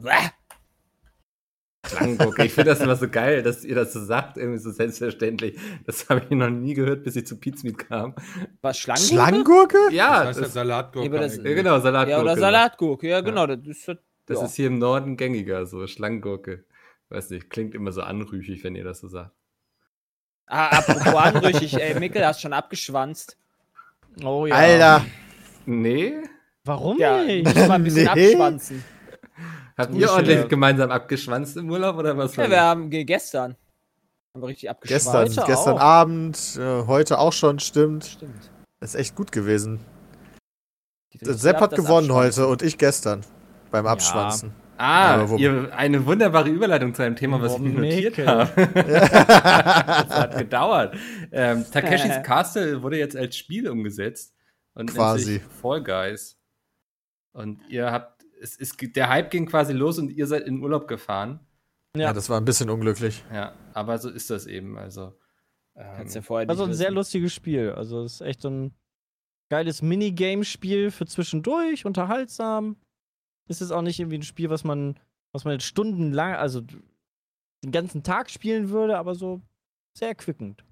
[1.86, 2.46] Schlangengurke.
[2.46, 5.58] Ich finde das immer so geil, dass ihr das so sagt, irgendwie so selbstverständlich.
[5.86, 8.14] Das habe ich noch nie gehört, bis ich zu Pizmeet kam.
[8.62, 9.14] Was, Schlangengurke?
[9.16, 9.78] Schlangengurke?
[9.92, 11.16] Ja, das heißt ja Salatgurke.
[11.16, 12.12] Ja, das- ja genau, Salatgurke.
[12.12, 13.48] Ja, oder Salatgurke, ja, genau.
[13.48, 14.46] Das ist, das, Das ja.
[14.46, 16.64] ist hier im Norden gängiger, so Schlangengurke.
[17.10, 19.32] Weiß nicht, klingt immer so anrüchig, wenn ihr das so sagt.
[20.46, 23.38] Ah, apropos anrüchig, ey, Mikkel, hast schon abgeschwanzt.
[24.24, 24.56] Oh ja.
[24.56, 25.06] Alter,
[25.66, 26.14] Nee?
[26.64, 27.46] Warum Ja, nicht?
[27.46, 28.30] muss mal ein bisschen Nee.
[28.34, 28.84] abschwanzen.
[29.78, 32.36] Habt ihr bist ordentlich ja- gemeinsam abgeschwanzt im Urlaub oder was?
[32.36, 33.56] Ja, wir haben ge- gestern.
[34.34, 35.06] Haben wir richtig abgeschwanzt.
[35.06, 35.82] gestern, Heute gestern auch.
[35.82, 38.06] Abend, äh, heute auch schon, stimmt.
[38.06, 38.52] Stimmt.
[38.82, 39.80] Ist echt gut gewesen.
[41.12, 43.22] Finden Sepp hat gewonnen heute und ich gestern
[43.70, 43.92] beim Ja.
[43.92, 44.54] Abschwanzen.
[44.78, 48.50] Ah, Aber wo- ihr, eine wunderbare Überleitung zu einem Thema, was ich mir notiert habe.
[48.74, 50.96] das hat gedauert.
[51.32, 54.34] Ähm, Takeshis Castle wurde jetzt als Spiel umgesetzt
[54.74, 55.32] und Quasi.
[55.34, 56.38] nennt sich Fall Guys.
[57.34, 60.88] Und ihr habt, es ist, der Hype ging quasi los und ihr seid in Urlaub
[60.88, 61.40] gefahren.
[61.96, 62.04] Ja.
[62.04, 62.14] Ja.
[62.14, 63.24] das war ein bisschen unglücklich.
[63.34, 64.78] Ja, aber so ist das eben.
[64.78, 65.14] Also,
[65.76, 66.96] ähm, Kannst ja vorher Also ein nicht sehr wissen.
[66.96, 67.72] lustiges Spiel.
[67.72, 68.74] Also es ist echt so ein
[69.50, 72.78] geiles Minigame-Spiel für zwischendurch, unterhaltsam.
[73.50, 74.98] Ist es auch nicht irgendwie ein Spiel, was man,
[75.34, 79.42] was man jetzt stundenlang, also den ganzen Tag spielen würde, aber so
[79.94, 80.64] sehr erquickend.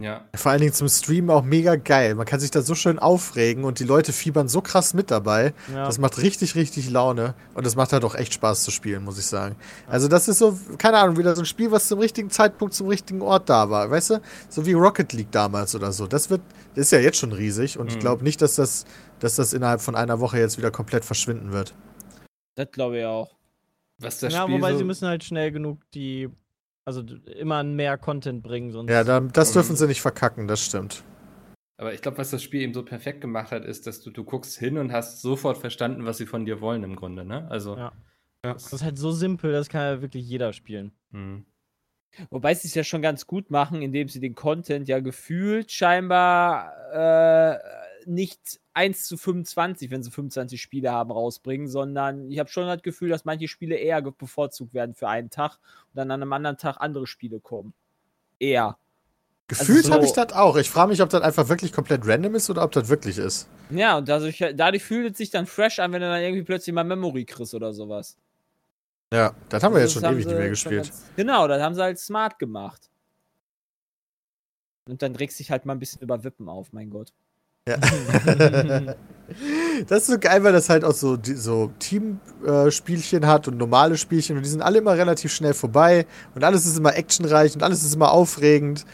[0.00, 0.24] Ja.
[0.34, 2.14] Vor allen Dingen zum Streamen auch mega geil.
[2.14, 5.54] Man kann sich da so schön aufregen und die Leute fiebern so krass mit dabei.
[5.72, 5.86] Ja.
[5.86, 7.34] Das macht richtig, richtig Laune.
[7.54, 9.56] Und es macht halt auch echt Spaß zu spielen, muss ich sagen.
[9.86, 12.88] Also, das ist so, keine Ahnung, wieder so ein Spiel, was zum richtigen Zeitpunkt, zum
[12.88, 13.90] richtigen Ort da war.
[13.90, 14.20] Weißt du?
[14.48, 16.06] So wie Rocket League damals oder so.
[16.06, 16.42] Das wird,
[16.74, 18.00] das ist ja jetzt schon riesig und ich Mhm.
[18.00, 18.84] glaube nicht, dass das,
[19.20, 21.74] dass das innerhalb von einer Woche jetzt wieder komplett verschwinden wird.
[22.56, 23.34] Das glaube ich auch.
[23.98, 26.28] Was das ja, Spiel wobei so, sie müssen halt schnell genug die,
[26.84, 27.02] also
[27.38, 28.90] immer mehr Content bringen, sonst.
[28.90, 29.54] Ja, da, das Mhm.
[29.54, 31.02] dürfen sie nicht verkacken, das stimmt.
[31.76, 34.22] Aber ich glaube, was das Spiel eben so perfekt gemacht hat, ist, dass du, du
[34.22, 37.48] guckst hin und hast sofort verstanden, was sie von dir wollen im Grunde, ne?
[37.50, 37.92] Also Ja.
[38.42, 40.92] Das ist halt so simpel, das kann ja wirklich jeder spielen.
[41.12, 41.46] Hm.
[42.30, 46.72] Wobei sie es ja schon ganz gut machen, indem sie den Content ja gefühlt scheinbar
[46.92, 47.58] äh,
[48.06, 52.82] nicht 1 zu 25, wenn sie 25 Spiele haben, rausbringen, sondern ich habe schon das
[52.82, 56.56] Gefühl, dass manche Spiele eher bevorzugt werden für einen Tag und dann an einem anderen
[56.58, 57.72] Tag andere Spiele kommen.
[58.38, 58.76] Eher.
[59.46, 60.56] Gefühlt so- habe ich das auch.
[60.56, 63.46] Ich frage mich, ob das einfach wirklich komplett random ist oder ob das wirklich ist.
[63.70, 66.72] Ja, und dadurch, dadurch fühlt es sich dann fresh an, wenn du dann irgendwie plötzlich
[66.74, 68.16] mal Memory kriegst oder sowas.
[69.12, 70.84] Ja, das haben wir jetzt Das schon ewig nicht mehr gespielt.
[70.84, 72.90] Ganz, genau, das haben sie halt smart gemacht.
[74.88, 77.12] Und dann regst dich halt mal ein bisschen über Wippen auf, mein Gott.
[77.66, 77.78] Ja.
[79.88, 84.36] das ist so geil, weil das halt auch so, so Teamspielchen hat und normale Spielchen
[84.36, 87.82] und die sind alle immer relativ schnell vorbei und alles ist immer actionreich und alles
[87.82, 88.84] ist immer aufregend.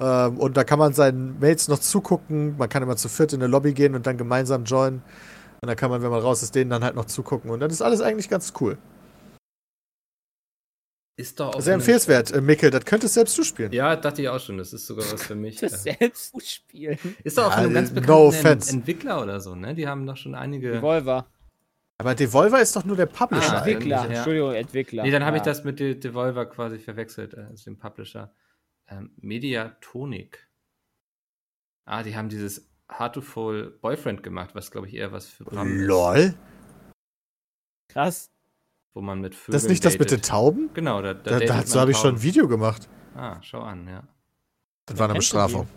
[0.00, 2.56] Ähm, und da kann man seinen Mates noch zugucken.
[2.56, 5.02] Man kann immer zu viert in eine Lobby gehen und dann gemeinsam joinen.
[5.60, 7.50] Und dann kann man, wenn man raus ist, denen dann halt noch zugucken.
[7.50, 8.78] Und das ist alles eigentlich ganz cool.
[11.18, 12.70] Ist doch auch Sehr empfehlenswert, äh, Mikkel.
[12.70, 13.72] Das könntest selbst du spielen.
[13.72, 14.58] Ja, dachte ich auch schon.
[14.58, 15.56] Das ist sogar was für mich.
[15.56, 16.98] Das Äh, selbst spielen.
[17.24, 18.46] Ist doch auch Ja, von einem ganz no bekannten.
[18.46, 19.74] Ent Entwickler oder so, ne?
[19.74, 20.74] Die haben doch schon einige.
[20.74, 21.26] Revolver.
[21.98, 23.54] Aber Devolver ist doch nur der Publisher.
[23.62, 23.66] Ah.
[23.66, 23.96] Entwickler.
[23.96, 24.04] ja.
[24.16, 25.02] Entschuldigung, Entwickler.
[25.04, 25.44] Nee, dann habe ich Ja.
[25.52, 28.34] das mit De Devolver quasi verwechselt, äh, also dem Publisher.
[28.88, 30.46] Ähm, Mediatonic.
[31.86, 35.86] Ah, die haben dieses Hard-to-Fall Boyfriend gemacht, was glaube ich eher was für Bram ist,
[35.86, 36.34] Lol.
[37.88, 38.30] Krass.
[38.96, 40.30] Wo man mit Vögeln Das ist nicht das mit den datet.
[40.30, 40.70] Tauben?
[40.72, 42.22] Genau, da, da Da, datet dazu habe ich schon ein.
[42.22, 42.88] Video gemacht.
[43.14, 44.02] Ah, schau an, ja.
[44.86, 45.68] Das war eine Bestrafung.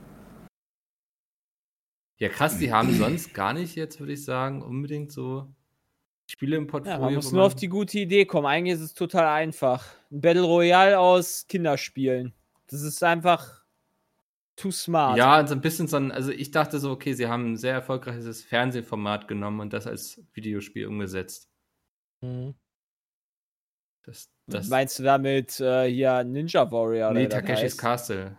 [2.18, 5.54] Ja, krass, die haben sonst gar nicht jetzt, würde ich sagen, unbedingt so
[6.30, 7.00] Spiele im Ja, Portfolio.
[7.00, 8.46] man muss nur auf die gute Idee kommen.
[8.46, 9.86] Eigentlich ist es total einfach.
[10.12, 12.34] Ein Battle Royale aus Kinderspielen.
[12.68, 13.64] Das ist einfach
[14.56, 15.18] too smart.
[15.18, 17.58] Ja, und so ein bisschen so ein, also ich dachte so, okay, sie haben ein
[17.58, 21.50] sehr erfolgreiches Fernsehformat genommen und das als Videospiel umgesetzt.
[22.22, 22.54] Mhm.
[24.04, 27.12] Das, das, Meinst du damit äh, hier Ninja Warrior?
[27.14, 27.78] nee, oder wie das Takeshis heißt?
[27.78, 28.38] Castle.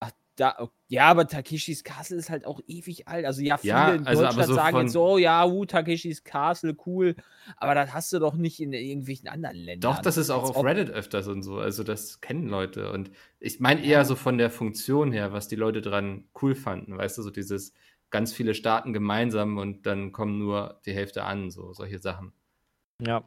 [0.00, 3.26] Ach, da, oh, ja, aber Takeshis Castle ist halt auch ewig alt.
[3.26, 6.24] Also ja, viele Ja, in also Deutschland so sagen jetzt so, oh ja, uh, Takeshis
[6.24, 7.16] Castle, cool.
[7.56, 9.92] Aber das hast du doch nicht in irgendwelchen anderen Ländern.
[9.92, 11.58] Doch, das ist auch auf Reddit öfters und so.
[11.58, 12.92] Also das kennen Leute.
[12.92, 16.96] Und ich meine eher so von der Funktion her, was die Leute dran cool fanden.
[16.96, 17.74] Weißt du, so dieses
[18.10, 22.32] ganz viele Staaten gemeinsam und dann kommen nur die Hälfte an, so solche Sachen.
[23.00, 23.24] Ja.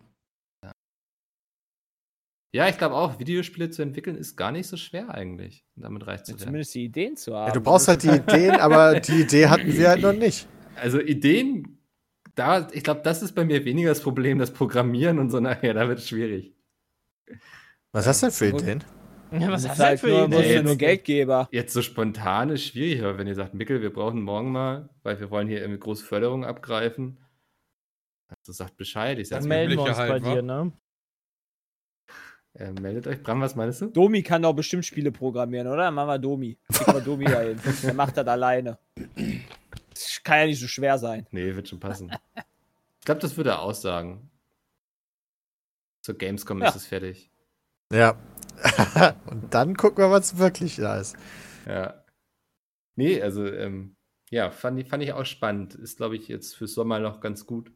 [2.54, 6.24] Ja, ich glaube auch, Videospiele zu entwickeln ist gar nicht so schwer eigentlich, damit reich
[6.24, 6.40] zu werden.
[6.40, 7.48] Zumindest die Ideen zu haben.
[7.48, 10.48] Ja, du brauchst halt die Ideen, aber die Idee hatten wir halt noch nicht.
[10.76, 11.80] Also Ideen,
[12.36, 15.74] da, ich glaube, das ist bei mir weniger das Problem, das Programmieren und so nachher,
[15.74, 16.54] da wird es schwierig.
[17.92, 18.84] Was hast du denn für Ideen?
[19.32, 20.32] Ja, was Das hast du denn halt für Ideen?
[20.32, 20.66] du Ideen?
[20.66, 21.50] nur Geldgeber.
[21.52, 25.20] Jetzt so spontan ist schwierig, aber wenn ihr sagt, Mickel, wir brauchen morgen mal, weil
[25.20, 27.20] wir wollen hier irgendwie große Förderung abgreifen,
[28.30, 30.72] also sagt Bescheid, ich Dann sag, melden wir uns halt, bei dir, ne?
[32.58, 33.22] Äh, meldet euch.
[33.24, 33.88] Bram, was meinst du?
[33.88, 35.90] Domi kann doch bestimmt Spiele programmieren, oder?
[35.92, 36.58] Machen wir Domi.
[36.72, 37.60] Schick mal Domi dahin.
[37.84, 38.78] Der macht das alleine.
[39.90, 41.28] Das kann ja nicht so schwer sein.
[41.32, 42.12] Nee, wird schon passen.
[42.36, 44.30] ich glaube, das würde er aussagen.
[46.02, 46.70] Zur Gamescom Ja.
[46.70, 47.32] ist es fertig.
[47.92, 48.18] Ja.
[49.28, 51.16] Und dann gucken wir, was wirklich da ist.
[51.68, 52.04] Ja.
[52.96, 53.96] Nee, also, ähm,
[54.30, 55.76] ja, fand ich, fand ich auch spannend.
[55.76, 57.72] Ist, glaube ich, jetzt für Sommer noch ganz gut.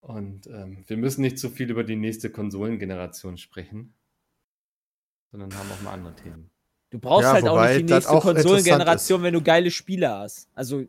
[0.00, 3.94] Und ähm, wir müssen nicht so viel über die nächste Konsolengeneration sprechen,
[5.30, 6.50] sondern haben auch mal andere Themen.
[6.90, 10.48] Du brauchst Ja, halt auch nicht die nächste Konsolengeneration, wenn du geile Spiele hast.
[10.54, 10.84] Also,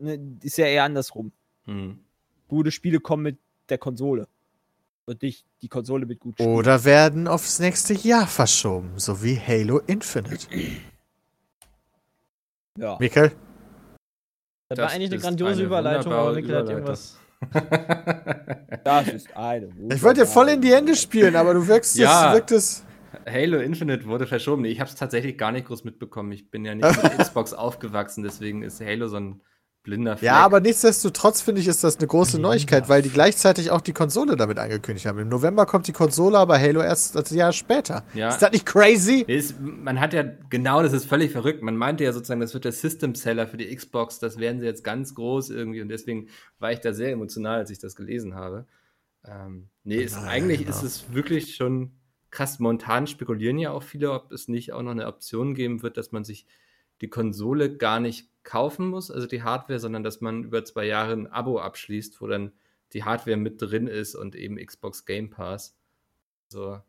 [0.00, 1.32] ne, ist ja eher andersrum.
[1.66, 2.00] Hm.
[2.48, 4.26] Gute Spiele kommen mit der Konsole.
[5.04, 6.54] Und nicht die Konsole mit guten Spielen.
[6.54, 10.46] Oder werden aufs nächste Jahr verschoben, so wie Halo Infinite.
[12.78, 12.96] Ja.
[12.98, 13.32] Mikkel?
[14.68, 17.18] Das, war eigentlich eine grandiose eine Überleitung, aber Mikkel hat irgendwas.
[18.84, 19.68] Das ist eine.
[19.94, 22.28] Ich wollte dir voll in die Hände spielen, aber du wirkst Ja.
[22.30, 22.84] es, wirkt es.
[23.30, 24.64] Halo Infinite wurde verschoben.
[24.64, 26.32] Ich habe es tatsächlich gar nicht groß mitbekommen.
[26.32, 29.40] Ich bin ja nicht mit Xbox aufgewachsen, deswegen ist Halo so ein
[29.82, 30.26] blinder Fleck.
[30.26, 33.92] Ja, aber nichtsdestotrotz finde ich, ist das eine große Neuigkeit, weil die gleichzeitig auch die
[33.92, 35.18] Konsole damit angekündigt haben.
[35.18, 38.04] Im November kommt die Konsole, aber Halo erst ein Jahr später.
[38.14, 38.28] Ja.
[38.28, 39.24] Ist das nicht crazy?
[39.26, 41.62] Ist, man hat ja, genau, das ist völlig verrückt.
[41.62, 44.84] Man meinte ja sozusagen, das wird der System-Seller für die Xbox, das werden sie jetzt
[44.84, 48.66] ganz groß irgendwie und deswegen war ich da sehr emotional, als ich das gelesen habe.
[49.24, 50.70] Ähm, nee, ist, Nein, eigentlich genau.
[50.70, 51.92] ist es wirklich schon
[52.30, 52.58] krass.
[52.58, 56.12] Momentan spekulieren ja auch viele, ob es nicht auch noch eine Option geben wird, dass
[56.12, 56.46] man sich
[57.02, 61.12] die Konsole gar nicht kaufen muss, also die Hardware, sondern dass man über zwei Jahre
[61.12, 62.52] ein Abo abschließt, wo dann
[62.94, 65.76] die Hardware mit drin ist und eben Xbox Game Pass.
[66.48, 66.80] So,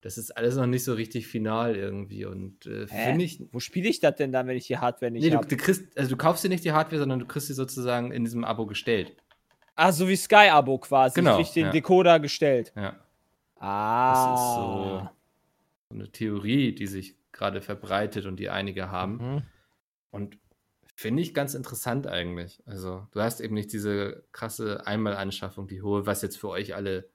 [0.00, 3.42] das ist alles noch nicht so richtig final irgendwie und äh, finde ich.
[3.52, 5.46] Wo spiele ich das denn dann, wenn ich die Hardware nicht Nee, du, habe?
[5.48, 8.24] du kriegst, also du kaufst dir nicht die Hardware, sondern du kriegst sie sozusagen in
[8.24, 9.16] diesem Abo gestellt.
[9.74, 11.14] Ah, so wie Sky-Abo quasi.
[11.16, 11.70] Genau, Ich krieg den ja.
[11.72, 12.72] Decoder gestellt.
[12.76, 12.92] Ja.
[13.56, 14.34] Das Ah.
[14.36, 15.08] ist so,
[15.90, 19.16] so eine Theorie, die sich gerade verbreitet und die einige haben.
[19.16, 19.42] Mhm.
[20.10, 20.38] Und
[20.94, 22.62] finde ich ganz interessant eigentlich.
[22.66, 27.10] Also, du hast eben nicht diese krasse Einmalanschaffung, die hohe, was jetzt für euch alle,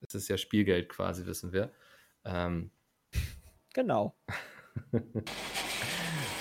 [0.00, 1.72] das ist ja Spielgeld quasi, wissen wir.
[2.24, 2.70] Ähm,
[3.78, 4.16] Genau.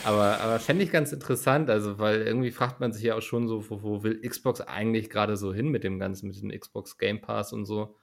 [0.03, 3.47] aber aber fände ich ganz interessant, also, weil irgendwie fragt man sich ja auch schon
[3.47, 6.97] so, wo, wo will Xbox eigentlich gerade so hin mit dem Ganzen, mit dem Xbox
[6.97, 7.97] Game Pass und so.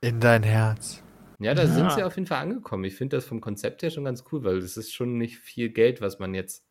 [0.00, 1.04] In dein Herz.
[1.40, 1.68] Ja, da Ja.
[1.68, 2.84] sind sie auf jeden Fall angekommen.
[2.84, 5.70] Ich finde das vom Konzept her schon ganz cool, weil es ist schon nicht viel
[5.70, 6.66] Geld, was man jetzt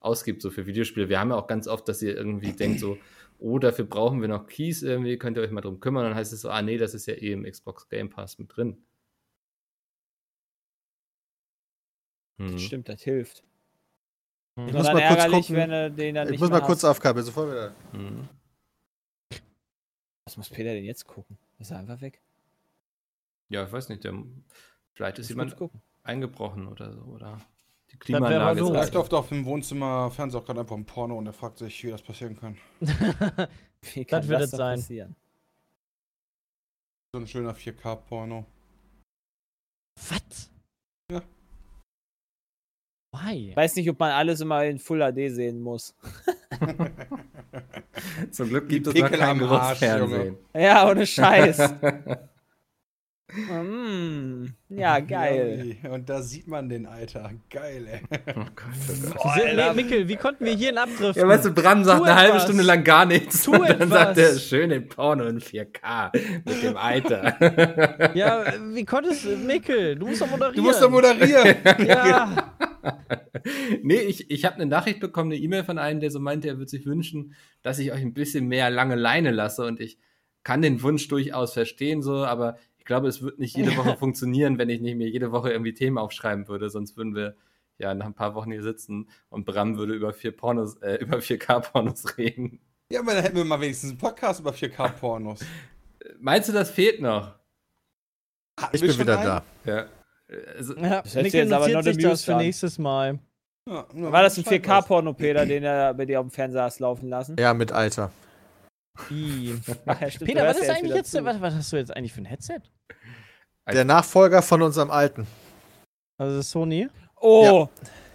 [0.00, 1.08] ausgibt, so für Videospiele.
[1.08, 2.98] Wir haben ja auch ganz oft, dass ihr irgendwie denkt, so,
[3.38, 6.04] oh, dafür brauchen wir noch Keys irgendwie, könnt ihr euch mal drum kümmern.
[6.04, 8.54] Dann heißt es so, ah, nee, das ist ja eh im Xbox Game Pass mit
[8.56, 8.84] drin.
[12.40, 12.58] Hm.
[12.58, 13.44] Stimmt, das hilft.
[14.56, 15.56] Ich Nur muss mal kurz ärgerlich, gucken.
[15.56, 16.90] wenn du den dann Ich nicht muss mal mehr kurz hast.
[16.90, 17.74] aufkabeln, sofort wieder.
[17.92, 18.28] Hm.
[20.26, 21.38] Was muss Peter denn jetzt gucken?
[21.58, 22.20] Ist er einfach weg?
[23.52, 24.14] Ja, ich weiß nicht, der,
[24.94, 25.54] vielleicht ist jemand
[26.04, 27.38] eingebrochen oder so, oder
[27.92, 28.70] die Klimaanlage mal ist.
[28.70, 28.94] Vielleicht an.
[28.94, 31.90] läuft auf dem Wohnzimmer Fernseher auch gerade einfach ein Porno und er fragt sich, wie
[31.90, 32.56] das passieren kann.
[33.94, 34.78] Wie kann wird das es denn sein.
[34.78, 35.16] passieren?
[37.12, 38.46] So ein schöner 4K-Porno.
[40.08, 40.50] Was?
[41.10, 41.20] Ja.
[43.12, 43.54] Why?
[43.54, 45.94] Weiß nicht, ob man alles immer in Full HD sehen muss.
[48.30, 50.38] Zum Glück Die gibt es noch Pickel kein am Arsch, Großfernsehen.
[50.54, 51.74] Ja, ohne Scheiß.
[53.34, 55.76] mm, ja, geil.
[55.90, 57.30] Und da sieht man den, Alter.
[57.50, 58.00] Geil, ey.
[58.36, 59.32] oh Gott, oh Gott.
[59.36, 61.22] Nee, Mikkel, wie konnten wir hierhin abdriften?
[61.22, 62.44] Ja, weißt du, Bram sagt Tu eine halbe etwas.
[62.44, 63.44] Stunde lang gar nichts.
[63.44, 63.88] Tu und dann etwas.
[63.90, 66.10] sagt er, schön in Porno in 4K
[66.44, 68.14] mit dem Alter.
[68.14, 70.56] Ja, wie konntest du, Mikkel, du musst doch moderieren.
[70.56, 71.56] Du musst doch moderieren.
[71.82, 72.52] Ja,
[73.82, 76.58] nee, ich, ich habe eine Nachricht bekommen, eine E-Mail von einem, der so meinte, er
[76.58, 79.98] würde sich wünschen, dass ich euch ein bisschen mehr lange Leine lasse und ich
[80.44, 84.58] kann den Wunsch durchaus verstehen, so, aber ich glaube, es wird nicht jede Woche funktionieren,
[84.58, 87.36] wenn ich nicht mir jede Woche irgendwie Themen aufschreiben würde, sonst würden wir
[87.78, 91.18] ja nach ein paar Wochen hier sitzen und Bram würde über vier Pornos, äh, über
[91.18, 92.58] 4K-Pornos reden.
[92.90, 95.44] Ja, aber dann hätten wir mal wenigstens einen Podcast über 4K-Pornos.
[96.18, 97.36] Meinst du, das fehlt noch?
[98.60, 99.26] Hatten Ich bin wieder einen?
[99.26, 99.44] da.
[99.64, 99.86] Ja.
[100.56, 103.20] Also, ja Das Mikkel jetzt aber not sich das für nächstes Mal.
[103.68, 104.86] Ja, War das ein Bescheid weißt.
[104.86, 107.36] 4K-Porno, Peter, den er bei dir auf dem Fernseher hast laufen lassen?
[107.38, 108.10] Ja, mit Alter.
[109.10, 109.54] Ja,
[110.24, 112.60] Peter, was ist ja eigentlich jetzt, was, was hast du jetzt eigentlich für ein Headset?
[113.72, 115.26] Der Nachfolger von unserem alten.
[116.18, 116.88] Also das ist Sony?
[117.20, 117.68] Oh,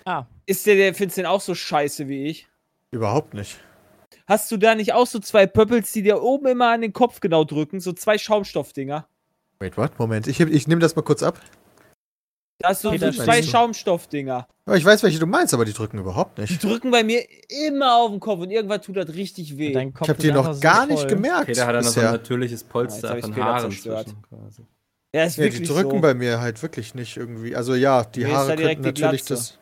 [0.05, 2.47] Ah, ist der, der findest du den auch so scheiße wie ich?
[2.91, 3.59] Überhaupt nicht.
[4.25, 7.19] Hast du da nicht auch so zwei Pöppels, die dir oben immer an den Kopf
[7.19, 7.79] genau drücken?
[7.81, 9.07] So zwei Schaumstoffdinger?
[9.59, 9.99] Wait, what?
[9.99, 10.27] Moment.
[10.27, 11.41] Ich, ich nehme das mal kurz ab.
[12.59, 13.43] Da hast du Peter, so zwei?
[13.43, 14.47] Schaumstoffdinger.
[14.73, 16.63] Ich weiß, welche du meinst, aber die drücken überhaupt Die nicht.
[16.63, 17.21] drücken bei mir
[17.67, 19.71] immer auf den Kopf und irgendwann tut das richtig weh.
[19.73, 20.95] dein Kopf Ich die einfach noch so gar voll.
[20.95, 21.45] nicht gemerkt.
[21.45, 24.07] Peter hat dann noch so ein natürliches Ja, Polster hab ich's von Haaren zerstört.
[24.07, 24.61] zwischen quasi.
[25.15, 25.99] ja, ist Ja, die wirklich drücken so.
[26.01, 27.55] bei mir halt wirklich nicht irgendwie.
[27.55, 29.57] Also ja, die Mir Haare könnten die natürlich das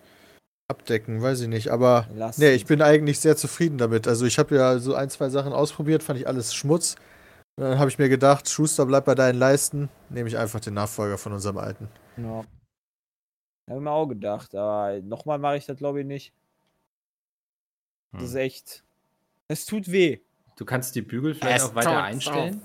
[0.70, 1.70] abdecken, weiß ich nicht.
[1.70, 4.08] Aber Lass nee, ich bin eigentlich sehr zufrieden damit.
[4.08, 6.96] Also ich habe ja so ein, zwei Sachen ausprobiert, fand ich alles Schmutz.
[7.58, 9.90] Und dann habe ich mir gedacht, Schuster, bleib bei deinen Leisten.
[10.10, 11.90] Nehme ich einfach den Nachfolger von unserem alten.
[12.18, 12.44] Ja.
[13.68, 16.34] Hab ich mir auch gedacht, aber nochmal mache ich das glaube ich nicht.
[18.12, 18.38] Das ist Hm.
[18.40, 18.84] echt.
[19.48, 20.20] Es tut weh.
[20.56, 22.62] Du kannst die Bügel vielleicht auch weiter einstellen.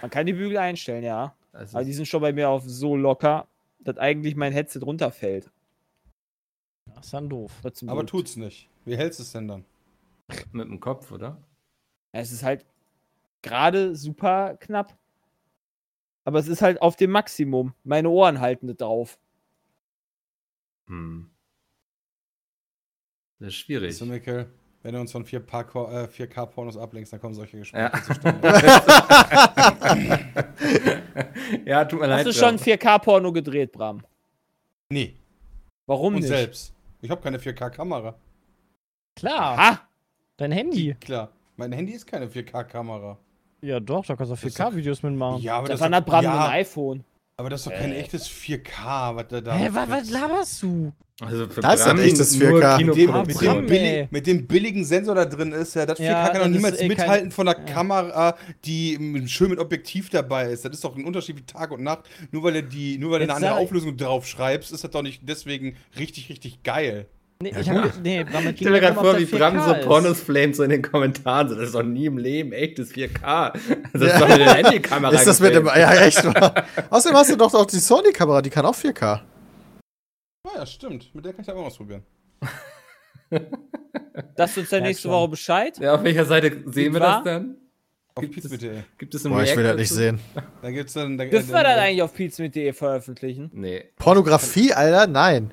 [0.00, 1.34] Man kann die Bügel einstellen, ja.
[1.52, 3.46] Also Aber die sind schon bei mir auf so locker,
[3.80, 5.50] dass eigentlich mein Headset runterfällt.
[6.94, 7.52] Das ist dann doof.
[7.86, 8.68] Aber tut's nicht.
[8.84, 9.64] Wie hältst du es denn dann?
[10.52, 11.36] mit dem Kopf, oder?
[12.12, 12.64] Es ist halt
[13.42, 14.96] gerade super knapp.
[16.24, 17.74] Aber es ist halt auf dem Maximum.
[17.84, 19.18] Meine Ohren halten das drauf.
[20.88, 21.30] Hm.
[23.38, 24.00] Das ist schwierig.
[24.02, 27.88] Mikkel, wenn du uns von 4K äh, 4K-Pornos ablenkst, dann kommen solche Ja.
[27.88, 28.48] Gespräche zustande.
[31.66, 32.26] ja, tut mir leid.
[32.26, 32.64] Hast du schon Bram.
[32.64, 34.02] 4K-Porno gedreht, Bram?
[34.90, 35.14] nee,
[35.86, 36.28] Warum und nicht?
[36.28, 36.72] selbst.
[37.00, 38.14] Ich habe keine 4K-Kamera.
[39.16, 39.80] Klar, Ha!
[40.36, 40.94] dein Handy.
[41.00, 43.18] Klar, mein Handy ist keine 4K-Kamera.
[43.60, 45.42] Ja, doch, da kannst du auch Das ist 4K-Videos mitmachen.
[45.42, 47.04] Ja, aber Das das, hat Bram ja, ein iPhone.
[47.36, 49.54] Aber das ist doch kein echtes 4K, was der da.
[49.56, 50.92] Hä, was, was laberst du?
[51.20, 52.84] Also für Das ist Bram ein echtes nur 4K.
[52.84, 54.08] mit dem, mit, dem billi- ey.
[54.10, 56.80] mit dem billigen Sensor da drin ist, ja, das 4K Ja, kann doch niemals ist
[56.80, 57.64] eh kein- mithalten von der ja.
[57.64, 60.64] Kamera, die schön mit Objektiv dabei ist.
[60.64, 62.08] Das ist doch ein Unterschied wie Tag und Nacht.
[62.32, 65.02] Nur weil du die, nur weil du eine andere Auflösung drauf schreibst, ist das doch
[65.02, 67.06] nicht deswegen richtig, richtig geil.
[67.42, 69.86] Nee, ich hab, nee, Ich stell mir gerade vor, wie Bram 4K so.
[69.88, 71.48] Pornos flamed so in den Kommentaren.
[71.48, 73.52] So, das ist doch nie im Leben echtes 4K.
[73.92, 75.12] Das ist doch mit der Handykamera.
[75.12, 75.66] Ist das mit dem.
[75.66, 76.64] Ja, echt wahr.
[76.90, 79.02] Außerdem hast du doch auch die Sony-Kamera, die kann auch 4K.
[80.44, 81.12] Ah ja, stimmt.
[81.14, 82.02] Mit der kann ich aber auch ausprobieren.
[84.36, 85.08] Sagst du uns dann nächste.
[85.08, 85.78] Woche Bescheid?
[85.78, 87.16] Ja, auf welcher Seite sehen wir War?
[87.16, 87.56] das dann?
[88.14, 88.84] Auf Gibt Pizza es- bitte.
[88.98, 90.20] Gibt es einen Boah, ich will das nicht sehen.
[90.60, 91.16] Da gibt's dann.
[91.16, 93.50] Da, Dürfen wir dann- das eigentlich auf pizza.de veröffentlichen?
[93.54, 93.84] Nee.
[93.96, 95.06] Pornografie, Alter?
[95.06, 95.50] Nein.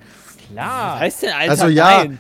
[0.50, 1.00] Was Klar.
[1.00, 1.52] heißt denn, Alter?
[1.52, 2.20] Also ja, Nein.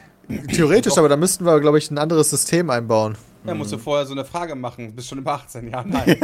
[0.53, 3.17] theoretisch, aber da müssten wir, glaube ich, ein anderes System einbauen.
[3.45, 4.93] Ja, musst du vorher so eine Frage machen.
[4.95, 5.83] Bist schon über 18, ja?
[5.87, 6.17] Nein.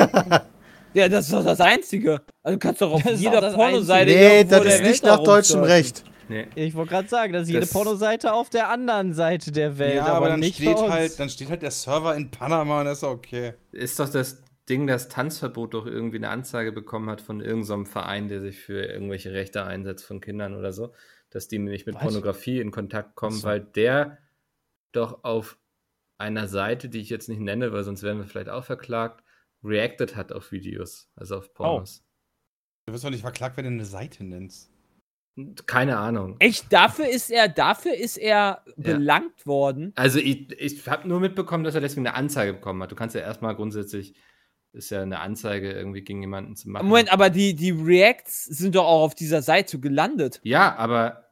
[0.94, 2.22] Ja, das ist doch das Einzige.
[2.44, 4.12] Also du kannst doch auf Das jeder Pornoseite.
[4.12, 5.62] Nee, das der ist Welt nicht nach da deutschem.
[5.63, 6.04] Recht.
[6.28, 6.48] Nee.
[6.56, 10.06] Ich wollte gerade sagen, dass jede Das- Pornoseite auf der anderen Seite der Welt, ja,
[10.06, 13.00] aber, aber dann nicht steht halt, dann steht halt der Server in Panama und das
[13.00, 13.54] ist okay.
[13.72, 18.28] Ist doch das Ding, dass Tanzverbot doch irgendwie eine Anzeige bekommen hat von irgendeinem Verein,
[18.28, 20.91] der sich für irgendwelche Rechte einsetzt von Kindern oder so,
[21.36, 22.04] dass die nämlich mit Was?
[22.04, 23.43] Pornografie in Kontakt kommen, so.
[23.43, 24.19] weil der
[24.93, 25.60] doch auf
[26.17, 29.21] einer Seite, die ich jetzt nicht nenne, weil sonst wären wir vielleicht auch verklagt,
[29.62, 32.06] reacted hat auf Videos, also auf Pornos.
[32.86, 34.71] Du wirst doch nicht verklagt, wenn du eine Seite nennst.
[35.65, 36.38] Keine Ahnung.
[36.39, 39.91] Echt, dafür ist er, dafür ist er belangt worden.
[39.98, 42.93] Also ich, ich habe nur mitbekommen, dass er deswegen eine Anzeige bekommen hat.
[42.93, 44.15] Du kannst ja erstmal grundsätzlich,
[44.71, 46.88] ist ja eine Anzeige irgendwie gegen jemanden zu machen.
[46.88, 50.39] Moment, aber die, die Reacts sind doch auch auf dieser Seite gelandet.
[50.43, 51.24] Ja, aber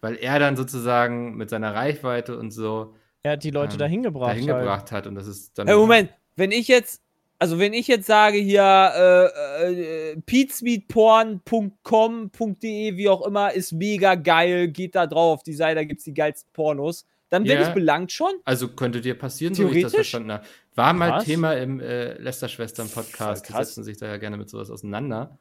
[0.00, 4.02] weil er dann sozusagen mit seiner Reichweite und so Er hat die Leute ähm, dahin
[4.02, 4.30] gebracht.
[4.36, 4.60] dahin halt.
[4.62, 5.66] gebracht hat und das ist dann.
[5.66, 7.02] Hey, Moment, wenn ich jetzt,
[7.38, 14.68] also wenn ich jetzt sage hier, äh, äh, pizmeetporn.com.de, wie auch immer, ist mega geil,
[14.68, 17.68] geht da drauf auf die Seite, da gibt's die geilsten Pornos, dann bin Ja.
[17.68, 18.32] ich belangt schon?
[18.44, 20.10] Also könnte dir passieren, so wie ich das Theoretisch?
[20.10, 20.44] verstanden habe.
[20.74, 21.22] War mal.
[21.24, 23.48] Thema im äh, Lester-Schwestern-Podcast.
[23.48, 25.36] Die setzen sich da ja gerne mit sowas auseinander.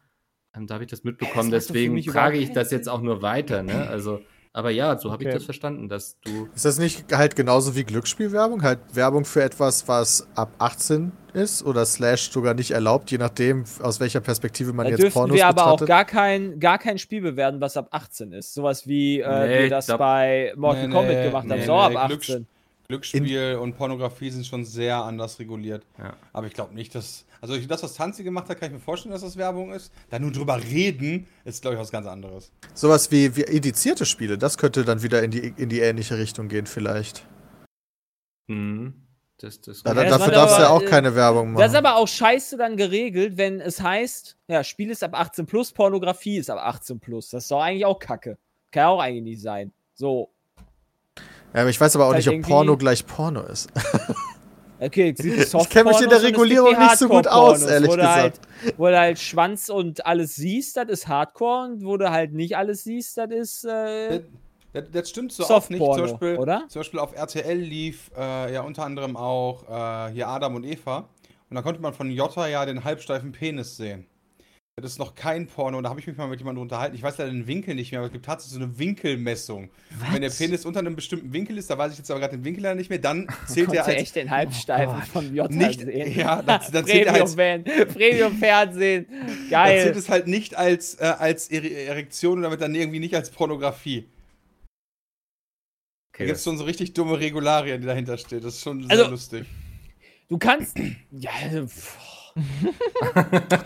[0.65, 3.61] Da habe ich das mitbekommen, Das deswegen frage überhaupt ich das jetzt auch nur weiter.
[3.61, 3.87] Ne?
[3.87, 4.21] Also,
[4.53, 5.35] aber ja, so habe ich Okay.
[5.37, 6.47] das verstanden, dass du.
[6.55, 8.63] Ist das nicht halt genauso wie Glücksspielwerbung?
[8.63, 13.65] Halt Werbung für etwas, was ab 18 ist oder slash sogar nicht erlaubt, je nachdem,
[13.83, 16.97] aus welcher Perspektive man Da jetzt dürfen Pornos wir aber auch gar kein, gar kein
[16.97, 18.55] Spiel bewerten, was ab 18 ist.
[18.55, 21.97] Sowas wie äh, Nee, wir das da- bei Mortal Nee, Kombat nee, gemacht haben, nee,
[21.97, 22.47] ab Glücks- 18.
[22.89, 25.85] Glücksspiel und Pornografie sind schon sehr anders reguliert.
[25.97, 26.15] Ja.
[26.31, 27.25] Aber ich glaube nicht, dass.
[27.41, 29.91] Also ich- das, was Tanzi gemacht hat, kann ich mir vorstellen, dass das Werbung ist.
[30.09, 32.51] Da nur drüber reden, ist, glaube ich, was ganz anderes.
[32.73, 36.47] Sowas wie, wie indizierte Spiele, das könnte dann wieder in die, in die ähnliche Richtung
[36.47, 37.25] gehen, vielleicht.
[38.47, 38.93] Hm,
[39.37, 41.61] das, das Ja, Ja, da, das dafür darfst du ja auch äh, keine Werbung machen.
[41.61, 45.45] Das ist aber auch scheiße dann geregelt, wenn es heißt, ja, Spiel ist ab 18
[45.45, 47.29] plus, Pornografie ist ab 18 plus.
[47.31, 48.37] Das ist doch eigentlich auch Kacke.
[48.71, 49.73] Kann ja auch eigentlich nicht sein.
[49.93, 50.31] So,
[51.53, 53.69] ja, aber ich weiß aber auch halt nicht, ob irgendwie- Porno gleich Porno ist.
[54.79, 58.39] okay, Ich kenn mich in der Regulierung nicht so gut aus, ehrlich wo du gesagt.
[58.63, 62.33] Halt, wo du halt Schwanz und alles siehst, das ist Hardcore und wo du halt
[62.33, 64.21] nicht alles siehst, das ist äh,
[64.73, 65.79] Das, das stimmt so auch nicht.
[65.83, 66.65] Zum Beispiel, oder?
[66.67, 71.07] zum Beispiel auf RTL lief äh, ja unter anderem auch äh, hier Adam und Eva.
[71.49, 74.05] Und da konnte man von Jota ja den halbsteifen Penis sehen.
[74.79, 75.79] Das ist noch kein Porno.
[75.79, 76.95] Und da habe ich mich mal mit jemandem unterhalten.
[76.95, 79.63] Ich weiß leider den Winkel nicht mehr, aber es gibt tatsächlich so eine Winkelmessung.
[79.89, 82.37] Und wenn der Penis unter einem bestimmten Winkel ist, da weiß ich jetzt aber gerade
[82.37, 85.79] den Winkel leider nicht mehr, dann zählt er als echt den Halbsteifen von Jota nicht.
[85.81, 86.15] sehen.
[86.15, 89.07] Ja, das, dann zählt er als Premium-Fan, Premium-Fernsehen.
[89.09, 89.93] Da zählt Geil.
[89.97, 94.01] es halt nicht als, äh, als Ere- Erektion und damit dann irgendwie nicht als Pornografie.
[94.01, 94.07] Da
[96.13, 98.41] okay, gibt es schon so richtig dumme Regularien, die dahinter stehen.
[98.43, 99.47] Das ist schon sehr Also- lustig.
[100.29, 100.77] Du kannst.
[101.11, 101.31] Ja,
[101.65, 101.97] pff.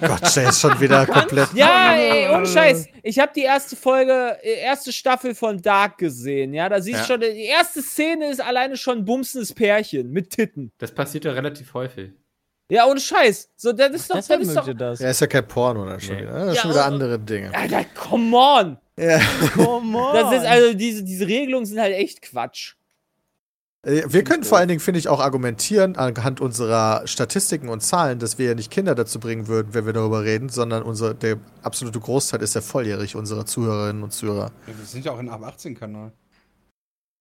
[0.01, 1.53] Gott, der ist schon wieder komplett.
[1.53, 2.87] Ja, ey, ohne Scheiß.
[3.03, 6.53] Ich habe die erste Folge, äh, erste Staffel von Dark gesehen.
[6.53, 7.05] Ja, da siehst du Ja.
[7.07, 10.71] schon, die erste Szene ist alleine schon ein bumsendes Pärchen mit Titten.
[10.77, 12.11] das passiert ja relativ häufig.
[12.69, 13.49] Ja, ohne Scheiß.
[13.57, 14.73] So, das ist doch, das ist doch.
[14.73, 14.99] das.
[14.99, 16.21] Ja, ist ja kein Porno dann schon Nee.
[16.21, 16.31] wieder.
[16.31, 17.53] Das ist Ja, schon wieder und- andere Dinge.
[17.53, 18.77] Alter, come on.
[18.97, 19.19] Ja.
[19.55, 20.13] Come on.
[20.13, 22.75] Das ist also, diese, diese Regelungen sind halt echt Quatsch.
[23.83, 28.19] Äh, Wir können vor allen Dingen, finde ich, auch argumentieren anhand unserer Statistiken und Zahlen,
[28.19, 31.37] dass wir ja nicht Kinder dazu bringen würden, wenn wir darüber reden, sondern unser, der
[31.63, 34.51] absolute Großteil ist ja volljährig, unserer Zuhörerinnen und Zuhörer.
[34.67, 36.11] Ja, wir sind ja auch in Ab 18 Kanal.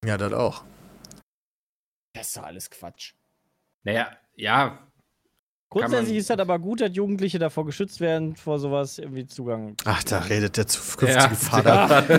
[0.04, 0.64] Ja, das auch.
[2.14, 3.14] Das ist doch alles Quatsch.
[3.84, 4.78] Naja, ja,
[5.72, 9.76] Grundsätzlich ist das aber gut, dass Jugendliche davor geschützt werden, vor sowas irgendwie Zugang.
[9.84, 12.02] Ach, da redet der zukünftige ja, Vater.
[12.08, 12.18] Bla,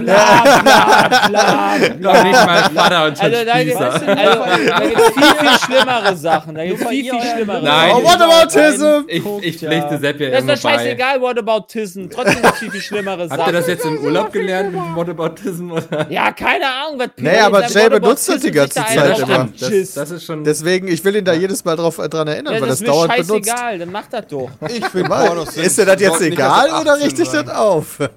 [0.61, 3.91] bla, bla, Noch nicht mal Vater und schon Also da, gibt- Spießer.
[4.17, 6.55] also, da gibt es viel, viel schlimmere Sachen.
[6.55, 7.91] Da gibt es viel, viel schlimmere Nein.
[7.93, 9.05] Oh, what about Tism?
[9.09, 9.69] Ich, ich ja.
[9.69, 10.77] pflichte Sepp ja Das ist doch bei.
[10.77, 12.09] scheißegal, what about Tissen.
[12.09, 13.53] Trotzdem gibt es viel, viel schlimmere Habt ihr Sachen.
[13.53, 15.71] das jetzt im Urlaub gelernt mit Whataboutism?
[15.71, 16.09] Oder?
[16.09, 19.49] Ja, keine Ahnung, was Nee, aber Jay what benutzt das die ganze Zeit immer.
[19.59, 20.45] Das, das ist schon.
[20.45, 23.40] Deswegen, ich will ihn da jedes Mal drauf, dran erinnern, ja, weil das dauernd benutzt.
[23.43, 24.49] Scheißegal, dann mach das doch.
[24.69, 25.27] Ich mal.
[25.27, 27.99] Pornos sind- Ist dir das jetzt egal oder 18 richte ich das auf?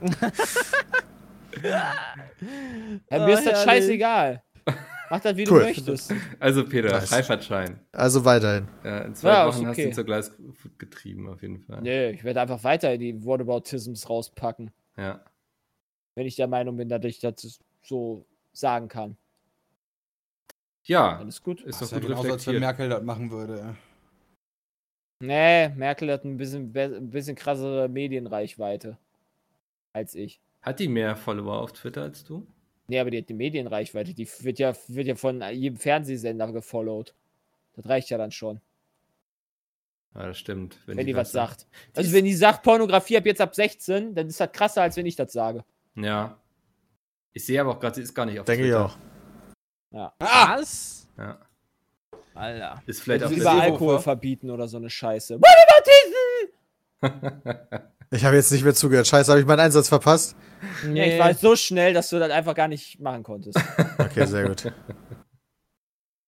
[3.11, 3.85] Ja, mir ist das herrlich.
[3.85, 4.43] scheißegal.
[5.11, 5.61] Mach das, wie Cool.
[5.61, 6.13] du möchtest.
[6.41, 7.09] Also Peter, Nice.
[7.09, 7.79] Freifahrtschein.
[7.93, 8.67] Also weiterhin.
[8.83, 9.85] Ja, in zwei Ja, Wochen ist hast du okay.
[9.89, 11.81] ihn zur Gleisfood getrieben, auf jeden Fall.
[11.83, 15.21] Nee, ich werde einfach weiter die Whataboutisms rauspacken, Ja.
[16.15, 19.17] wenn ich der Meinung bin, dass ich das so sagen kann.
[20.85, 21.61] Ja, Alles gut.
[21.63, 22.61] ist Das doch ist ja gut genauso, als wenn.
[22.61, 23.77] Merkel das machen würde.
[25.27, 28.99] Nee, Merkel hat ein bisschen, ein bisschen krassere Medienreichweite
[29.93, 30.41] als ich.
[30.63, 32.47] Hat die mehr Follower auf Twitter als du?
[32.89, 34.13] Nee, aber die hat die Medienreichweite.
[34.15, 37.15] Die wird ja, wird ja von jedem Fernsehsender gefollowt.
[37.77, 38.61] Das reicht ja dann schon,
[40.15, 40.79] Ja, das stimmt.
[40.87, 41.67] wenn, die was sagt.
[41.95, 45.07] Also wenn die sagt, Pornografie ab jetzt ab 16, dann ist das krasser, als wenn
[45.07, 45.65] ich das sage.
[45.97, 46.39] Ja.
[47.33, 48.85] Ich sehe aber auch gerade, sie ist gar nicht auf Denke ich Twitter.
[48.87, 48.97] auch.
[50.19, 50.57] Ah!
[50.59, 51.09] Was?
[51.17, 51.41] Ja.
[52.35, 52.83] Alter.
[52.87, 53.37] Ist vielleicht Seehofer.
[53.39, 55.39] lieber Alkohol verbieten oder so eine Scheiße.
[58.11, 59.07] Ich habe jetzt nicht mehr zugehört.
[59.07, 60.35] Scheiße, habe ich meinen Einsatz verpasst?
[60.93, 63.59] Ja, ich war so schnell, dass du das einfach gar nicht machen konntest.
[63.99, 64.73] Okay, sehr gut.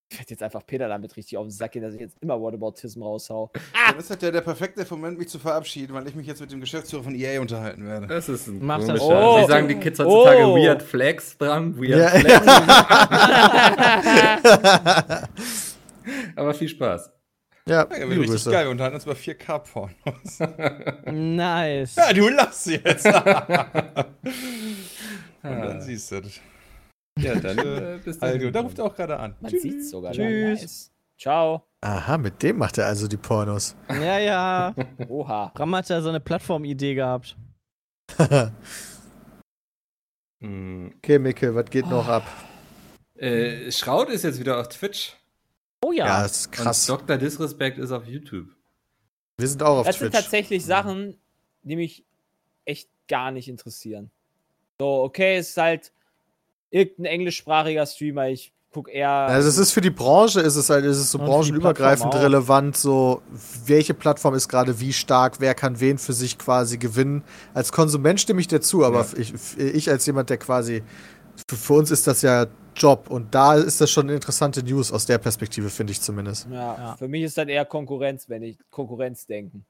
[0.08, 2.40] Ich werde jetzt einfach Peter damit richtig auf den Sack gehen, dass ich jetzt immer
[2.40, 3.50] Whataboutism raushau.
[3.88, 6.50] Dann ist das ja der perfekte Moment, mich zu verabschieden, weil ich mich jetzt mit
[6.52, 8.06] dem Geschäftsführer von EA unterhalten werde.
[8.06, 8.86] Das ist ein Mach das.
[8.86, 9.06] komischer.
[9.34, 9.40] Oh.
[9.42, 10.56] Sie sagen die Kids heutzutage Oh.
[10.56, 11.76] Weird Flags dran.
[11.76, 12.08] Weird Ja.
[12.08, 12.46] Flags.
[16.36, 17.10] aber viel Spaß.
[17.68, 18.50] Ja, Ja, richtig Grüße.
[18.50, 18.66] geil.
[18.66, 20.38] Wir unterhalten uns über 4K-Pornos.
[21.12, 21.96] Nice.
[21.96, 23.06] ja, du lachst jetzt.
[23.06, 23.12] Und
[25.52, 25.66] Ah.
[25.66, 26.40] dann siehst du das.
[27.18, 28.30] Ja, dann äh, bis dann.
[28.30, 29.34] Also, da ruft er auch gerade an.
[29.40, 30.12] Man sieht es sogar.
[30.12, 30.60] Tschüss.
[30.60, 30.92] Nice.
[31.18, 31.66] Ciao.
[31.80, 33.74] Aha, mit dem macht er also die Pornos.
[33.88, 34.74] Ja, ja.
[35.08, 35.50] Oha.
[35.54, 37.36] Bram hat ja so eine Plattformidee gehabt.
[40.42, 40.92] Hm.
[40.98, 42.24] Okay, Mikkel, was geht noch ab?
[43.18, 45.16] Äh, Schraut ist jetzt wieder auf Twitch.
[45.86, 46.04] Oh ja.
[46.06, 46.90] Ja, ist krass.
[46.90, 47.16] Und Dr.
[47.16, 48.48] Disrespect ist auf YouTube.
[49.38, 50.20] Wir sind auch auf Das sind Twitch.
[50.20, 51.16] tatsächlich Sachen,
[51.62, 52.04] die mich
[52.64, 54.10] echt gar nicht interessieren.
[54.80, 55.92] So, okay, es ist halt
[56.70, 58.28] irgendein englischsprachiger Streamer.
[58.30, 59.08] Ich guck eher.
[59.08, 63.22] Also es ist für die Branche, ist es halt, ist es so branchenübergreifend relevant, so
[63.66, 67.22] welche Plattform ist gerade wie stark, wer kann wen für sich quasi gewinnen.
[67.54, 69.18] Als Konsument stimme ich dir zu, aber Ja.
[69.18, 70.82] ich, ich als jemand, der quasi,
[71.48, 72.46] für uns ist das ja
[72.76, 76.46] Job und da ist das schon eine interessante News aus der Perspektive, finde ich zumindest.
[76.50, 76.96] ja, Ja.
[76.96, 79.64] Für mich ist das eher Konkurrenz, wenn ich Konkurrenz-denken.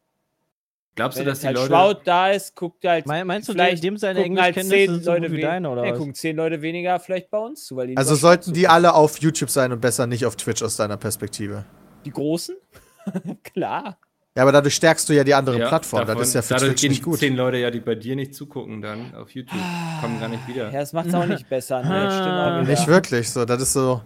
[0.94, 1.94] Glaubst du, Wenn dass jetzt die halt Leute.
[1.94, 3.04] Shroud da ist, guckt halt.
[3.06, 5.68] Mein- Meinst du, vielleicht dem seine gucken halt Englischkenntnisse zehn sind so Leute wie deine,
[5.70, 5.98] oder Ja, was?
[5.98, 9.18] gucken zehn Leute weniger vielleicht bei uns zu, weil die Also sollten die alle auf
[9.18, 11.64] YouTube sein und besser nicht auf Twitch aus deiner Perspektive.
[12.06, 12.56] Die Großen?
[13.42, 13.98] Klar.
[14.36, 16.02] Ja, aber dadurch stärkst du ja die andere Ja, Plattform.
[16.06, 17.18] davon- das ist ja für dadurch Twitch gehen nicht gut.
[17.18, 19.58] zehn Leute ja, die bei dir nicht zugucken, dann auf YouTube.
[20.00, 20.70] Kommen gar nicht wieder.
[20.70, 21.82] Ja, das macht es auch nicht besser.
[21.82, 21.90] Ne?
[21.90, 22.10] Ah.
[22.10, 22.78] Stimmt auch wieder.
[22.78, 23.44] Nicht wirklich so.
[23.46, 24.02] Das ist so.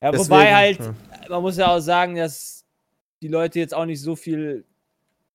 [0.00, 0.94] Ja, Deswegen, wobei halt, ja.
[1.28, 2.64] man muss ja auch sagen, dass
[3.20, 4.64] die Leute jetzt auch nicht so viel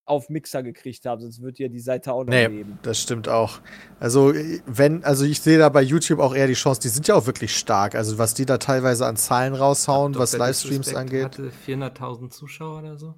[0.06, 2.80] auf Mixer gekriegt haben, sonst wird ja die Seite auch noch Nee, leben.
[2.82, 3.60] das stimmt auch.
[4.00, 4.34] Also,
[4.66, 7.28] wenn, also ich sehe da bei YouTube auch eher die Chance, die sind ja auch
[7.28, 7.94] wirklich stark.
[7.94, 10.36] Also, was die da teilweise an Zahlen raushauen, was.
[10.36, 13.14] Livestreams angeht, hatte 400.000 Zuschauer oder so.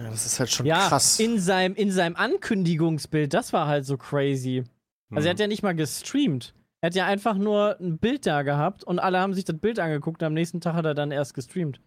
[0.00, 1.18] Ja, das ist halt schon Ja, krass.
[1.20, 4.64] in seinem, in seinem Ankündigungsbild, das war halt so crazy.
[5.10, 5.42] Also er hat Hm.
[5.42, 6.54] ja nicht mal gestreamt.
[6.80, 9.78] Er hat ja einfach nur ein Bild da gehabt und alle haben sich das Bild
[9.78, 11.80] angeguckt und am nächsten Tag hat er dann erst gestreamt.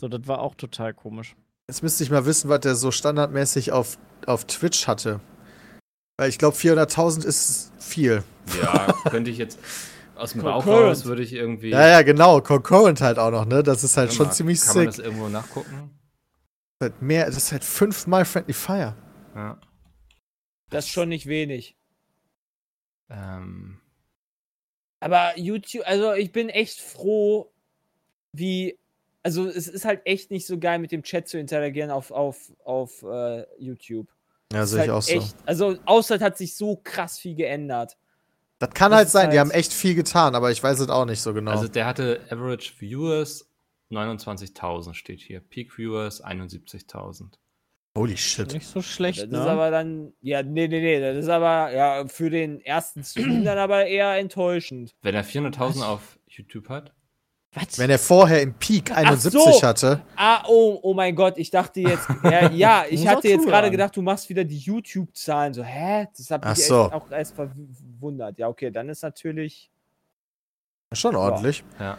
[0.00, 1.36] So, das war auch total komisch.
[1.68, 5.20] Jetzt müsste ich mal wissen, was der so standardmäßig auf, auf Twitch hatte.
[6.18, 8.22] Weil ich glaube, 400.000 ist viel.
[8.62, 9.58] Ja, könnte ich jetzt.
[10.16, 11.70] Aus dem Bauch raus würde ich irgendwie.
[11.70, 12.40] Ja, ja, genau.
[12.40, 13.62] Concurrent halt auch noch, ne?
[13.64, 14.96] Das ist halt schon mal, ziemlich Kann man sick.
[14.96, 15.90] das irgendwo nachgucken?
[16.84, 18.96] Halt mehr, das ist halt fünfmal Friendly Fire.
[19.34, 19.60] Ja.
[20.70, 21.76] Das ist schon nicht wenig.
[23.10, 23.80] Ähm,
[25.00, 27.52] Aber YouTube, also ich bin echt froh,
[28.32, 28.78] wie.
[29.22, 32.52] Also es ist halt echt nicht so geil, mit dem Chat zu interagieren auf, auf,
[32.64, 34.06] auf äh, YouTube.
[34.52, 35.12] Ja, sehe ich halt auch so.
[35.14, 37.96] echt, Also außer hat sich so krass viel geändert.
[38.58, 40.88] Das kann Das halt sein, die halt- haben echt viel getan, aber ich weiß es
[40.90, 41.52] auch nicht so genau.
[41.52, 43.48] Also der hatte Average Viewers
[43.96, 45.40] 29.000 steht hier.
[45.40, 47.38] Peak Viewers 71.000.
[47.96, 48.52] Holy shit.
[48.52, 49.38] Nicht so schlecht, Das ne?
[49.38, 53.44] ist aber dann, ja, nee, nee, nee, das ist aber, ja, für den ersten Stream
[53.44, 54.94] dann aber eher enttäuschend.
[55.02, 56.92] Wenn er 400.000 auf YouTube hat,
[57.52, 57.78] Was?
[57.78, 59.62] Wenn er vorher im Peak 71 so.
[59.62, 63.70] hatte, Ah, oh, oh mein Gott, ich dachte jetzt, ja, ja ich hatte jetzt gerade
[63.70, 65.54] gedacht, du machst wieder die YouTube-Zahlen.
[65.54, 66.08] So, hä?
[66.16, 66.86] Das hat mich so.
[66.86, 68.38] echt auch erst verwundert.
[68.38, 69.70] Ja, okay, dann ist natürlich.
[70.92, 71.62] schon ordentlich.
[71.78, 71.96] ja.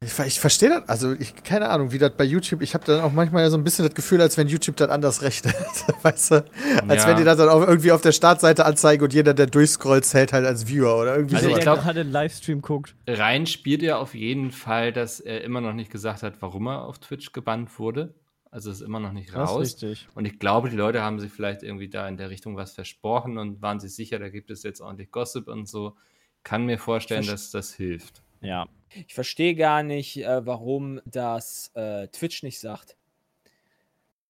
[0.00, 3.00] Ich, ich verstehe das, also ich, keine Ahnung, wie das bei YouTube, ich habe dann
[3.00, 5.54] auch manchmal ja so ein bisschen das Gefühl, als wenn YouTube das anders rechnet,
[6.02, 6.44] weißt du?
[6.88, 7.08] Als Ja.
[7.10, 10.32] wenn die das dann auch irgendwie auf der Startseite anzeigen und jeder, der durchscrollt, zählt
[10.32, 11.58] halt als Viewer oder irgendwie Also sowas.
[11.58, 12.94] ich der glaub- gerade einen Livestream guckt.
[13.08, 16.84] Rein spielt er auf jeden Fall, dass er immer noch nicht gesagt hat, warum er
[16.84, 18.14] auf Twitch gebannt wurde.
[18.50, 19.60] Also ist immer noch nicht Das ist raus.
[19.62, 20.08] richtig.
[20.14, 23.36] Und ich glaube, die Leute haben sich vielleicht irgendwie da in der Richtung was versprochen
[23.36, 25.96] und waren sich sicher, da gibt es jetzt ordentlich Gossip und so.
[26.42, 28.22] Kann mir vorstellen, Verst- dass das hilft.
[28.46, 28.66] Ja.
[29.06, 32.96] Ich verstehe gar nicht, äh, warum das äh, Twitch nicht sagt.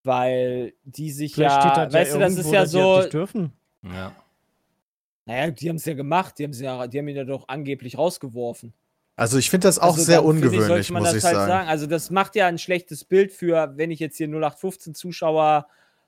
[0.03, 3.13] Weil die sich Vielleicht ja, steht das weißt ja du, das ist ja so, nicht
[3.13, 3.53] dürfen.
[3.83, 4.13] Ja.
[5.27, 7.99] naja, die haben es ja gemacht, die haben, ja, die haben ihn ja doch angeblich
[7.99, 8.73] rausgeworfen.
[9.17, 11.69] Also ich finde das auch Also sehr ungewöhnlich, man muss das ich halt sagen.
[11.69, 15.67] Also das macht ja ein schlechtes Bild für, wenn ich jetzt hier 0815 Zuschauer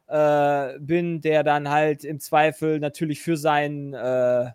[0.09, 4.51] äh, bin, der dann halt im Zweifel natürlich für sein, äh,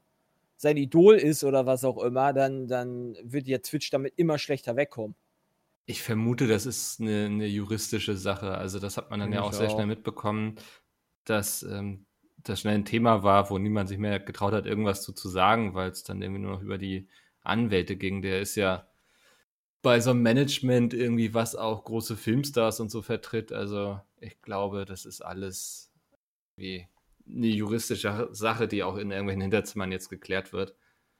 [0.63, 4.75] sein Idol ist oder was auch immer, dann, dann wird ja Twitch damit immer schlechter
[4.75, 5.15] wegkommen.
[5.85, 8.55] Ich vermute, das ist eine, eine juristische Sache.
[8.57, 9.69] Also das hat man dann ja Ich auch sehr auch.
[9.69, 10.55] schnell mitbekommen,
[11.25, 12.05] dass ähm,
[12.37, 15.73] das schnell ein Thema war, wo niemand sich mehr getraut hat, irgendwas zu, zu sagen,
[15.75, 17.07] weil es dann irgendwie nur noch über die
[17.41, 18.21] Anwälte ging.
[18.21, 18.87] Der ist ja
[19.81, 23.51] bei so einem Management irgendwie, was auch große Filmstars und so vertritt.
[23.53, 25.91] Also ich glaube, das ist alles
[26.57, 26.87] wie
[27.27, 30.75] eine juristische Sache, die auch in irgendwelchen Hinterzimmern jetzt geklärt wird.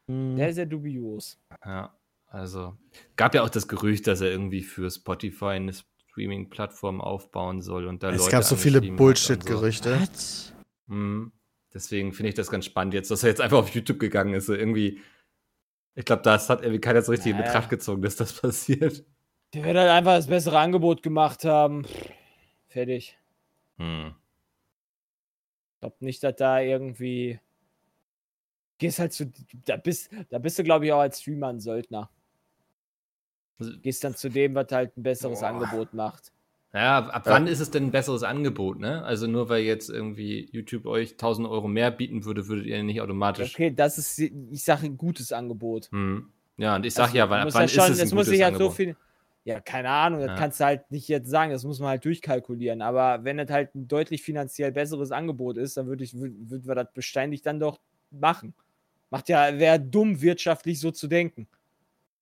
[0.08, 0.38] Mhm.
[0.38, 1.40] Sehr, sehr dubios.
[1.66, 1.96] Ja,
[2.28, 2.76] also
[3.16, 5.74] gab ja auch das Gerücht, dass er irgendwie für Spotify eine
[6.10, 8.96] Streaming-Plattform aufbauen soll und da Es Leute gab so viele so.
[8.96, 10.00] Bullshit-Gerüchte.
[10.02, 10.54] Was?
[10.88, 11.32] Mhm.
[11.74, 14.46] Deswegen finde ich das ganz spannend jetzt, dass er jetzt einfach auf YouTube gegangen ist.
[14.46, 15.00] So irgendwie,
[15.96, 17.48] ich glaube, das hat irgendwie keiner so richtig in Naja.
[17.48, 19.04] Betracht gezogen, dass das passiert.
[19.54, 21.86] Der wird halt einfach das bessere Angebot gemacht haben.
[22.68, 23.18] Fertig.
[23.78, 24.14] Hm.
[25.84, 27.40] Ich glaube nicht, dass da irgendwie.
[28.78, 29.32] Gehst halt zu.
[29.66, 32.10] Da bist, da bist du, glaube ich, auch als Streamer ein Söldner.
[33.60, 35.50] Also, Gehst dann zu dem, was halt ein besseres Boah.
[35.50, 36.32] Angebot macht.
[36.74, 39.04] Ja, ab wann ist es denn ein besseres Angebot, ne?
[39.04, 43.02] Also nur weil jetzt irgendwie YouTube euch 1000 Euro mehr bieten würde, würdet ihr nicht
[43.02, 43.54] automatisch.
[43.54, 45.92] Okay, das ist, ich sage, ein gutes Angebot.
[45.92, 46.32] Hm.
[46.58, 48.16] Ja, und ich sag Also, ja, wann, musst wann ja ist schon, es das ein
[48.16, 48.96] muss gutes sich halt so viel.
[49.46, 50.36] Ja, keine Ahnung, das Ja.
[50.36, 52.82] kannst du halt nicht jetzt sagen, das muss man halt durchkalkulieren.
[52.82, 56.66] Aber wenn das halt ein deutlich finanziell besseres Angebot ist, dann würde ich, würden würd
[56.66, 57.80] wir das beständig dann doch
[58.10, 58.54] machen.
[59.10, 61.48] Macht ja, wäre dumm, wirtschaftlich so zu denken.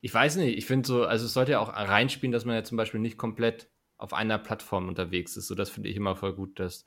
[0.02, 2.64] Ich weiß nicht, ich finde so, also es sollte ja auch reinspielen, dass man ja
[2.64, 5.46] zum Beispiel nicht komplett auf einer Plattform unterwegs ist.
[5.48, 6.86] So, das finde ich immer voll gut, dass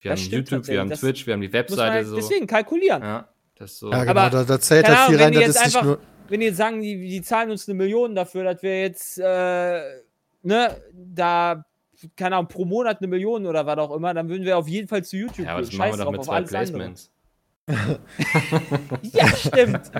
[0.00, 0.90] wir Das haben YouTube, wir haben.
[0.90, 2.16] Twitch, wir haben die Muss man Webseite halt so.
[2.16, 3.00] deswegen kalkulieren.
[3.00, 3.92] Ja, das so.
[3.92, 6.00] Ja, genau, Aber, da, da zählt halt viel rein, das ist nicht nur.
[6.28, 9.80] Wenn die jetzt sagen, die, die zahlen uns eine Million dafür, dass wir jetzt, äh,
[10.42, 11.64] ne, da,
[12.16, 14.88] keine Ahnung, pro Monat eine Million oder was auch immer, dann würden wir auf jeden
[14.88, 15.78] Fall zu YouTube ja, aber das gehen.
[15.78, 16.42] machen wir doch mit zwei.
[16.42, 17.10] Placements.
[19.12, 19.90] Ja, stimmt.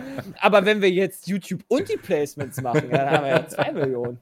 [0.40, 3.72] aber wenn wir jetzt YouTube und die Placements machen, ja, dann haben wir ja zwei
[3.72, 4.18] Millionen.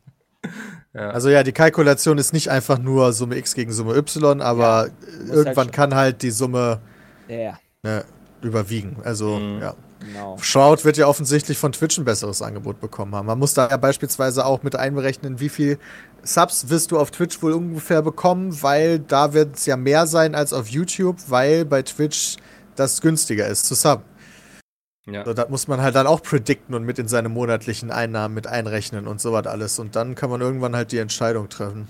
[0.94, 1.10] Ja.
[1.10, 4.90] Also ja, die Kalkulation ist nicht einfach nur Summe X gegen Summe Y, aber
[5.28, 6.80] irgendwann halt kann halt die Summe
[7.28, 8.04] Ja, ne,
[8.42, 8.96] überwiegen.
[9.04, 9.60] Also Mhm.
[9.60, 9.74] ja.
[10.06, 10.38] Genau.
[10.40, 13.26] Shroud wird ja offensichtlich von Twitch ein besseres Angebot bekommen haben.
[13.26, 15.78] Man muss da ja beispielsweise auch mit einberechnen, wie viel
[16.22, 20.34] Subs wirst du auf Twitch wohl ungefähr bekommen, weil da wird es ja mehr sein
[20.34, 22.36] als auf YouTube, weil bei Twitch
[22.74, 24.04] das günstiger ist zu subben.
[25.06, 25.24] ja.
[25.24, 28.46] So, das muss man halt dann auch predikten und mit in seine monatlichen Einnahmen mit
[28.46, 29.78] einrechnen und sowas alles.
[29.78, 31.88] Und dann kann man irgendwann halt die Entscheidung treffen.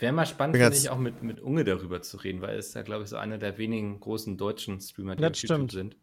[0.00, 2.74] Wäre mal spannend, finde ich, auch mit, mit Unge darüber zu reden, weil er ist
[2.74, 5.72] ja, glaube ich, so einer der wenigen großen deutschen Streamer, die Das auf YouTube stimmt.
[5.72, 5.96] sind.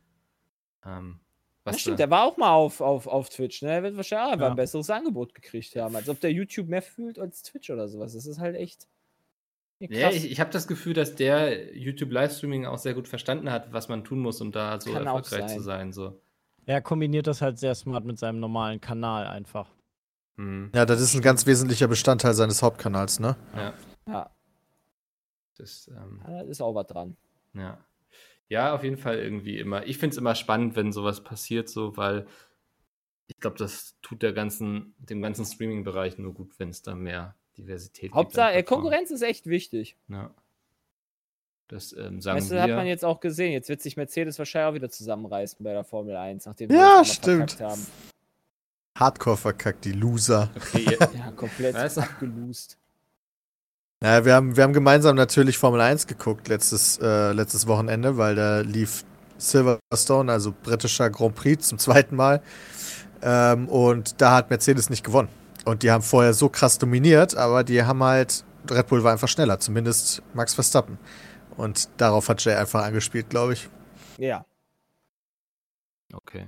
[0.86, 1.20] Ähm,
[1.64, 3.70] Das was stimmt, da- der war auch mal auf, auf, auf Twitch, ne?
[3.70, 4.52] Der wird wahrscheinlich auch einfach Ja.
[4.52, 5.96] ein besseres Angebot gekriegt haben.
[5.96, 8.14] Als ob der YouTube mehr fühlt als Twitch oder sowas.
[8.14, 8.88] Das ist halt echt.
[9.80, 13.74] Ja, Ja, ich, ich habe das Gefühl, dass der YouTube-Livestreaming auch sehr gut verstanden hat,
[13.74, 15.58] was man tun muss, um da so Kann erfolgreich sein.
[15.58, 15.92] zu sein.
[15.92, 16.22] So.
[16.66, 19.70] Er kombiniert das halt sehr smart mit seinem normalen Kanal einfach.
[20.38, 20.72] Hm.
[20.74, 23.36] Ja, das ist ein ganz wesentlicher Bestandteil seines Hauptkanals, ne?
[23.56, 23.74] Ja,
[24.08, 24.30] ja,
[25.58, 27.16] das, ähm, da ist auch was dran.
[27.54, 27.78] ja.
[28.50, 29.86] Ja, auf jeden Fall irgendwie immer.
[29.86, 32.28] Ich finde es immer spannend, wenn sowas passiert, so, weil
[33.28, 37.36] ich glaube, das tut der ganzen, dem ganzen Streaming-Bereich nur gut, wenn es da mehr
[37.58, 38.14] Diversität gibt.
[38.14, 38.64] an Hauptsache, äh.
[38.64, 39.98] Konkurrenz ist echt wichtig.
[40.10, 40.32] Ja.
[41.68, 42.62] Das ähm, sagen Weißt du, wir.
[42.62, 43.52] hat man jetzt auch gesehen.
[43.52, 47.08] Jetzt wird sich Mercedes wahrscheinlich auch wieder zusammenreißen bei der Formel 1, nachdem Ja, das
[47.08, 47.52] schon mal stimmt.
[47.54, 47.88] verkackt haben.
[49.00, 50.52] Hardcore verkackt, die Loser.
[50.56, 52.02] okay, Ja, komplett Weißt du?
[52.02, 52.78] abgeloost.
[54.02, 58.36] Naja, wir haben, wir haben gemeinsam natürlich Formel 1 geguckt letztes, äh, letztes Wochenende, weil
[58.36, 59.06] da lief
[59.38, 62.42] Silverstone, also britischer Grand Prix zum zweiten Mal.
[63.22, 65.30] Ähm, und da hat Mercedes nicht gewonnen.
[65.66, 69.28] Und die haben vorher so krass dominiert, aber die haben halt, Red Bull war einfach
[69.28, 71.00] schneller, zumindest Max Verstappen.
[71.58, 73.70] Und darauf hat Jay einfach angespielt, glaube ich.
[74.18, 74.46] Ja.
[76.14, 76.48] okay.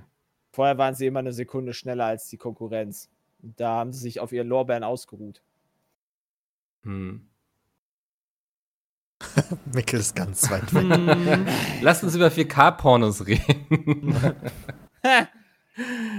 [0.52, 3.10] Vorher waren sie immer eine Sekunde schneller als die Konkurrenz.
[3.40, 5.42] Da haben sie sich auf ihren Lorbeeren ausgeruht.
[6.84, 7.28] Hm.
[9.74, 10.84] Mikkel ist ganz weit weg.
[10.84, 11.46] Hm.
[11.82, 14.16] Lass uns über 4K-Pornos reden.
[15.04, 15.28] ja,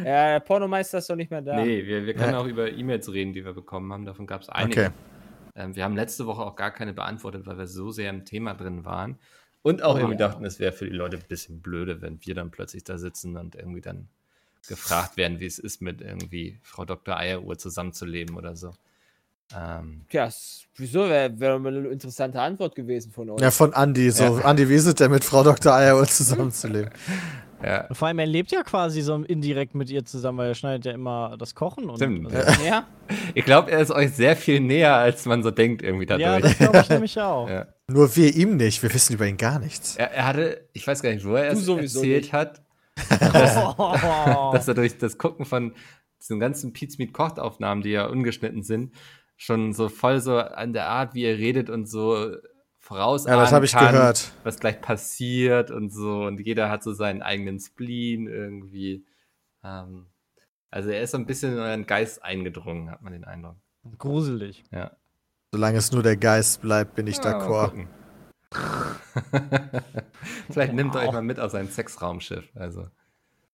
[0.05, 1.57] der Pornomeister ist doch nicht mehr da.
[1.57, 2.38] Nee, wir, wir können Ja.
[2.40, 4.05] auch über E-Mails reden, die wir bekommen haben.
[4.05, 4.86] Davon gab es einige.
[4.86, 4.90] Okay.
[5.55, 8.55] Ähm, wir haben letzte Woche auch gar keine beantwortet, weil wir so sehr im Thema
[8.55, 9.18] drin waren.
[9.62, 10.28] Und auch Oh, irgendwie ja.
[10.28, 13.36] dachten, es wäre für die Leute ein bisschen blöde, wenn wir dann plötzlich da sitzen
[13.36, 14.09] und irgendwie dann
[14.68, 17.16] gefragt werden, wie es ist, mit irgendwie Frau Dr.
[17.16, 18.72] Eieruhr zusammenzuleben oder so.
[19.57, 21.09] Ähm, Tja, s- wieso?
[21.09, 23.40] Wäre wär mal eine interessante Antwort gewesen von euch.
[23.40, 24.11] Ja, von Andy.
[24.11, 24.51] So, Ja.
[24.51, 25.72] Andy, wie ist es denn mit Frau Dr.
[25.74, 26.90] Eieruhr zusammenzuleben?
[27.64, 30.55] Ja, Und vor allem, er lebt ja quasi so indirekt mit ihr zusammen, weil er
[30.55, 31.96] schneidet ja immer das Kochen und.
[31.96, 32.32] Stimmt.
[32.32, 32.86] Also, Ja.
[33.34, 36.42] ich glaube, er ist euch sehr viel näher, als man so denkt, irgendwie ja, dadurch.
[36.42, 37.49] das glaube ich nämlich auch.
[37.49, 37.66] Ja.
[37.90, 38.80] Nur wir ihm nicht.
[38.82, 39.96] Wir wissen über ihn gar nichts.
[39.96, 42.32] Er, er hatte, ich weiß gar nicht, wo er Du es sowieso erzählt nicht.
[42.32, 42.62] hat,
[43.78, 44.51] Oh.
[44.53, 45.72] dass er durch das Gucken von
[46.20, 48.92] diesen ganzen Pizza Meat Kocht Aufnahmen, die ja ungeschnitten sind,
[49.39, 52.36] schon so voll so an der Art, wie er redet und so
[52.78, 54.32] voraus Ja, das habe ich kann, gehört.
[54.43, 59.07] was gleich passiert und so und jeder hat so seinen eigenen Spleen irgendwie.
[59.64, 60.09] Ähm,
[60.70, 63.57] also er ist so ein bisschen in euren Geist eingedrungen, hat man den Eindruck.
[63.97, 64.64] Gruselig.
[64.70, 64.91] Ja.
[65.53, 67.86] Solange es nur der Geist bleibt, bin ich Ja, d'accord.
[70.51, 72.45] Vielleicht nimmt er euch mal mit auf sein Sexraumschiff.
[72.55, 72.89] Also.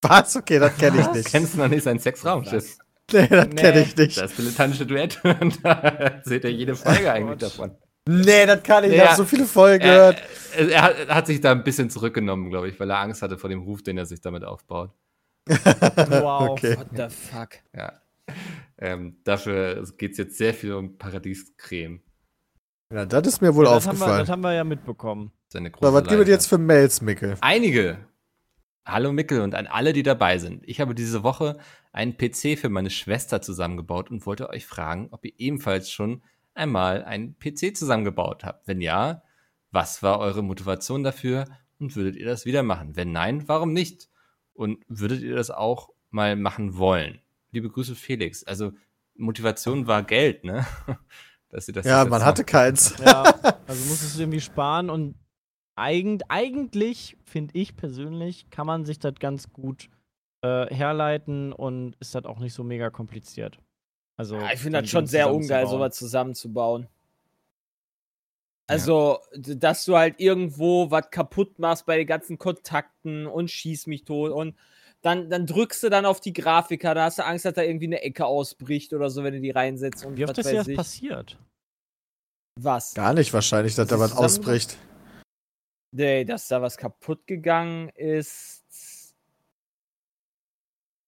[0.03, 0.37] Was?
[0.37, 1.29] Okay, das kenne ich nicht.
[1.29, 2.79] Kennst du noch nicht sein Sexraumschiff?
[3.13, 3.55] Nee, das Nee.
[3.55, 4.17] kenne ich nicht.
[4.19, 5.21] Das dilettantische Duett.
[5.41, 7.73] Und da seht ihr jede Folge eigentlich davon.
[8.09, 8.91] Nee, das kann ich.
[8.93, 9.07] Ich Ja.
[9.09, 10.23] habe so viele Folgen Er, gehört.
[10.57, 13.23] er, er hat, er hat sich da ein bisschen zurückgenommen, glaube ich, weil er Angst
[13.23, 14.91] hatte vor dem Ruf, den er sich damit aufbaut.
[15.47, 16.51] Wow.
[16.51, 16.77] Okay.
[16.79, 17.49] What the fuck?
[17.77, 17.93] Ja.
[18.79, 22.01] Ähm, dafür geht es jetzt sehr viel um Paradiescreme.
[22.93, 24.19] Ja, das ist mir wohl Ja, das, haben wir, aufgefallen.
[24.21, 25.33] das haben wir ja mitbekommen.
[25.53, 27.37] Seine große So, was gibt es jetzt für Mails, Mickel?
[27.41, 27.99] Einige.
[28.87, 30.63] Hallo Mickel und an alle, die dabei sind.
[30.67, 31.57] Ich habe diese Woche
[31.93, 36.23] einen PC für meine Schwester zusammengebaut und wollte euch fragen, ob ihr ebenfalls schon
[36.53, 38.69] einmal einen PC zusammengebaut habt.
[38.69, 39.23] Wenn ja,
[39.71, 41.47] was war eure Motivation dafür
[41.79, 42.95] und würdet ihr das wieder machen?
[42.95, 44.11] Wenn nein, warum nicht?
[44.53, 47.21] Und würdet ihr das auch mal machen wollen?
[47.53, 48.45] Liebe Grüße, Felix.
[48.45, 48.73] Also
[49.17, 50.67] Motivation war Geld, ne?
[51.49, 52.97] Dass ihr das Ja, man hatte keins.
[53.03, 53.23] Ja,
[53.67, 55.15] also musstest du irgendwie sparen und
[55.77, 59.89] eigen, eigentlich, finde ich persönlich, kann man sich das ganz gut
[60.43, 63.59] äh, herleiten und ist das auch nicht so mega kompliziert.
[64.17, 66.87] Also, Ja, ich finde das schon sehr ungeil, sowas zusammenzubauen.
[68.67, 73.87] Also, d- dass du halt irgendwo was kaputt machst bei den ganzen Kontakten und schieß
[73.89, 74.57] mich tot und
[75.03, 77.87] dann, dann drückst du dann auf die Grafiker, da hast du Angst, dass da irgendwie
[77.87, 80.65] eine Ecke ausbricht oder so, wenn du die reinsetzt und Wie oft was ist dir
[80.65, 81.39] das passiert?
[82.59, 82.95] Was?
[82.95, 84.79] Gar nicht wahrscheinlich, dass da was ausbricht.
[85.97, 89.15] Nee, dass da was kaputt gegangen ist.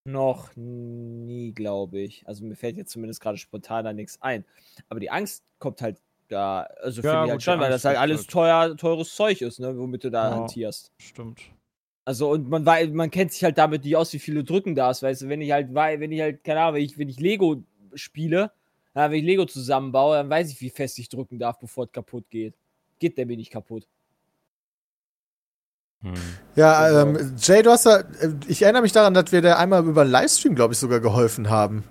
[0.05, 2.25] Noch nie, glaube ich.
[2.29, 4.45] Also mir fällt jetzt zumindest gerade spontan da nichts ein.
[4.89, 7.89] Aber die Angst kommt halt da, also Ja, finde ich halt schon, weil Angst das
[7.89, 10.37] halt alles teuer, teures Zeug ist, ne, womit du da Ja.
[10.37, 10.93] hantierst.
[11.01, 11.43] Stimmt.
[12.05, 14.93] Also und man weiß, man kennt sich halt damit nicht aus, wie viele Drücken da
[14.93, 17.19] ist, weißt du, wenn ich halt, wenn ich halt, keine Ahnung, wenn ich, wenn ich
[17.19, 17.65] Lego
[17.95, 18.53] spiele,
[18.95, 22.31] wenn ich Lego zusammenbaue, dann weiß ich, wie fest ich drücken darf, bevor es kaputt
[22.31, 22.55] geht.
[23.01, 23.89] Geht der mir nicht kaputt.
[26.03, 26.13] Hm.
[26.57, 27.19] Ja, Genau.
[27.19, 28.05] ähm, Jay, du hast da, äh,
[28.49, 31.85] ich erinnere mich daran, dass wir da einmal über Livestream, glaube ich, sogar geholfen haben.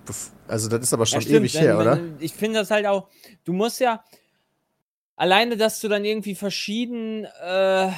[0.48, 1.98] Also, das ist aber schon Ja, stimmt, ewig wenn- her, oder?
[2.20, 3.08] Ich finde das halt auch,
[3.44, 4.02] du musst ja
[5.16, 7.90] alleine, dass du dann irgendwie verschieden äh,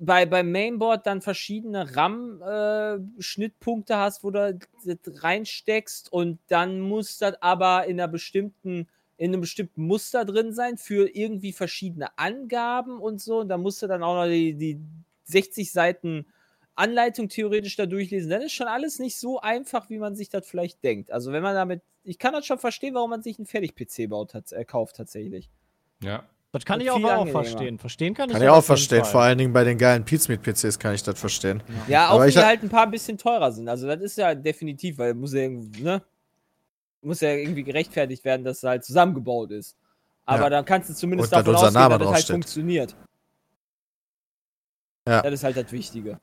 [0.00, 7.40] bei, beim Mainboard dann verschiedene RAM-Schnittpunkte hast, wo du das reinsteckst und dann muss das
[7.40, 13.20] aber in einer bestimmten in einem bestimmten Muster drin sein für irgendwie verschiedene Angaben und
[13.20, 13.38] so.
[13.38, 14.80] Und da musst du dann auch noch die, die
[15.24, 16.26] 60 Seiten
[16.76, 18.30] Anleitung theoretisch da durchlesen.
[18.30, 21.10] Dann ist schon alles nicht so einfach, wie man sich das vielleicht denkt.
[21.12, 24.32] Also wenn man damit, ich kann das schon verstehen, warum man sich einen Fertig-PC baut,
[24.34, 25.48] tats- äh, kauft tatsächlich.
[26.02, 26.24] Ja.
[26.50, 27.26] Das kann ich auch angenehmer.
[27.26, 27.78] verstehen.
[27.80, 29.02] Verstehen kann ich Kann ich auch verstehen.
[29.02, 29.10] Fall.
[29.10, 31.62] Vor allen Dingen bei den geilen Pizmeet-PCs kann ich das verstehen.
[31.88, 33.68] Ja, auch wenn ich die halt ein paar bisschen teurer sind.
[33.68, 36.02] Also das ist ja definitiv, weil muss ja irgendwie, ne?
[37.02, 39.76] Muss ja irgendwie gerechtfertigt werden, dass es halt zusammengebaut ist.
[40.26, 40.50] Aber Ja.
[40.50, 42.96] dann kannst du zumindest Und davon ausgehen, dass es halt funktioniert.
[45.06, 45.22] Ja.
[45.22, 46.18] Das ist halt das Wichtige.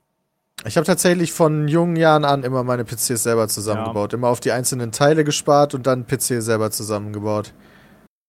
[0.66, 4.14] Ich habe tatsächlich von jungen Jahren an immer meine PCs selber zusammengebaut.
[4.14, 7.54] Immer auf die einzelnen Teile gespart und dann PC selber zusammengebaut.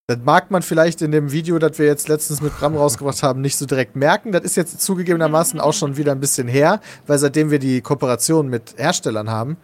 [0.06, 3.40] Das mag man vielleicht in dem Video, das wir jetzt letztens mit Bram rausgebracht haben,
[3.40, 4.32] nicht so direkt merken.
[4.32, 8.48] Das ist jetzt zugegebenermaßen auch schon wieder ein bisschen her, weil seitdem wir die Kooperation
[8.48, 9.58] mit Herstellern haben,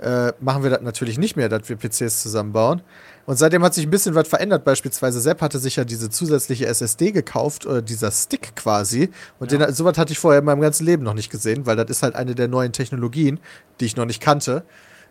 [0.00, 2.82] äh, machen wir das natürlich nicht mehr, dass wir PCs zusammenbauen.
[3.26, 4.64] Und seitdem hat sich ein bisschen was verändert.
[4.64, 9.10] Beispielsweise Sepp hatte sich ja diese zusätzliche SSD gekauft, oder dieser Stick quasi.
[9.38, 11.90] Und den, sowas hatte ich vorher in meinem ganzen Leben noch nicht gesehen, weil das
[11.90, 13.38] ist halt eine der neuen Technologien,
[13.80, 14.64] die ich noch nicht kannte.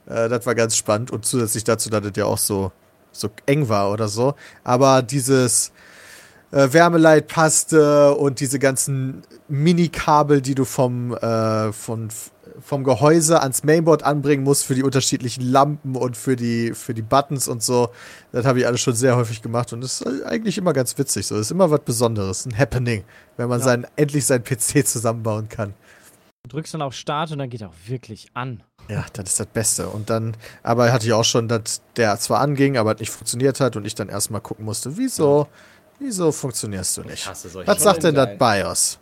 [0.07, 1.11] Äh, das war ganz spannend.
[1.11, 2.71] Und zusätzlich dazu, dass das ja auch so,
[3.11, 4.35] so eng war oder so.
[4.63, 5.71] Aber dieses
[6.51, 12.09] äh, Wärmeleitpaste und diese ganzen Mini-Kabel, die du vom, äh, von,
[12.61, 17.01] vom Gehäuse ans Mainboard anbringen musst für die unterschiedlichen Lampen und für die, für die
[17.01, 17.89] Buttons und so.
[18.31, 21.27] Das habe ich alles schon sehr häufig gemacht und das ist eigentlich immer ganz witzig.
[21.27, 23.03] So, das ist immer was Besonderes, ein Happening,
[23.37, 23.65] wenn man Ja.
[23.65, 25.73] sein, endlich sein PC zusammenbauen kann.
[26.43, 28.63] Du drückst dann auf Start und dann geht er auch wirklich an.
[28.89, 29.87] Ja, das ist das Beste.
[29.89, 33.75] Und dann, aber hatte ich auch schon, dass der zwar anging, aber nicht funktioniert hat
[33.75, 35.47] und ich dann erstmal gucken musste, wieso,
[35.99, 37.27] wieso funktionierst du Ich nicht?
[37.67, 38.37] Was sagt denn das.
[38.39, 38.97] BIOS?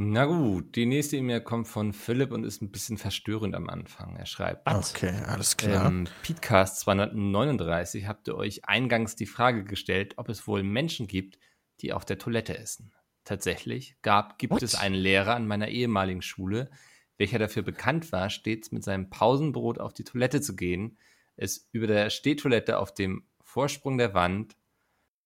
[0.00, 4.14] Na gut, die nächste E-Mail kommt von Philipp und ist ein bisschen verstörend am Anfang.
[4.14, 5.88] Er schreibt: Okay, alles klar.
[5.88, 11.40] Im Podcast 239 habt ihr euch eingangs die Frage gestellt, ob es wohl Menschen gibt,
[11.80, 12.92] die auf der Toilette essen.
[13.24, 14.62] Tatsächlich gab, gibt What?
[14.62, 16.70] es einen Lehrer an meiner ehemaligen Schule,
[17.16, 20.96] welcher dafür bekannt war, stets mit seinem Pausenbrot auf die Toilette zu gehen,
[21.34, 24.56] es über der Stehtoilette auf dem Vorsprung der Wand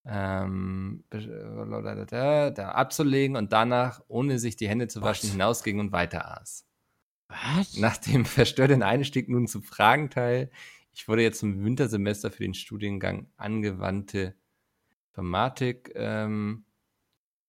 [0.05, 6.66] ähm, da abzulegen und danach, ohne sich die Hände zu waschen, hinausging und weiter aß.
[7.28, 7.76] Was?
[7.78, 10.50] Nach dem verstörenden Einstieg nun zum Fragenteil.
[10.92, 14.34] Ich wurde jetzt im Wintersemester für den Studiengang angewandte
[15.11, 16.64] Informatik, ähm,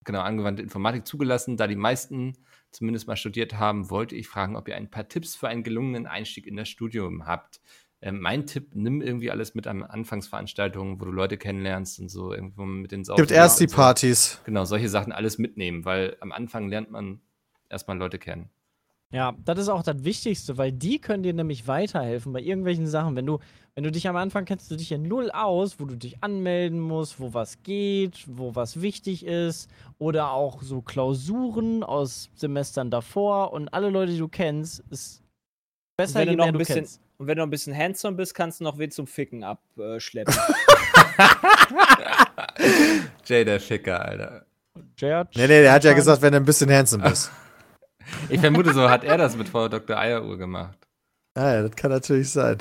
[0.04, 1.58] genau, angewandte Informatik zugelassen.
[1.58, 2.38] Da die meisten
[2.72, 6.08] zumindest mal studiert haben, wollte ich fragen, ob ihr ein paar Tipps für einen gelungenen
[6.08, 7.62] Einstieg in das Studium habt.
[8.06, 12.34] Ähm, mein Tipp, nimm irgendwie alles mit an Anfangsveranstaltungen, wo du Leute kennenlernst und so,
[12.34, 13.22] irgendwo mit den Saufen.
[13.22, 13.76] Gibt erst die so.
[13.78, 14.41] Partys.
[14.43, 17.22] Genau, solche Sachen alles mitnehmen, weil am Anfang lernt man
[17.70, 18.49] erstmal Leute kennen.
[19.12, 23.16] Ja, das ist auch das Wichtigste, weil die können dir nämlich weiterhelfen bei irgendwelchen Sachen.
[23.16, 23.38] Wenn du,
[23.76, 26.80] wenn du dich am Anfang kennst du dich ja null aus, wo du dich anmelden
[26.80, 29.70] musst, wo was geht, wo was wichtig ist.
[29.99, 35.22] Oder auch so Klausuren aus Semestern davor und alle Leute, die du kennst, ist
[35.95, 37.03] besser, wenn du je noch mehr ein du bisschen- kennst.
[37.18, 40.34] Und wenn du ein bisschen handsome bist, kannst du noch wen zum Ficken abschleppen.
[43.26, 44.45] Jay, der Ficker, Alter.
[44.97, 47.32] Jared, Nee, nee, der hat ja gesagt, wenn du ein bisschen handsome bist.
[48.30, 49.97] Ich vermute, so hat er das mit Frau Dr.
[49.97, 50.78] Eieruhr gemacht.
[51.38, 52.57] Ja, ja, das kann natürlich sein.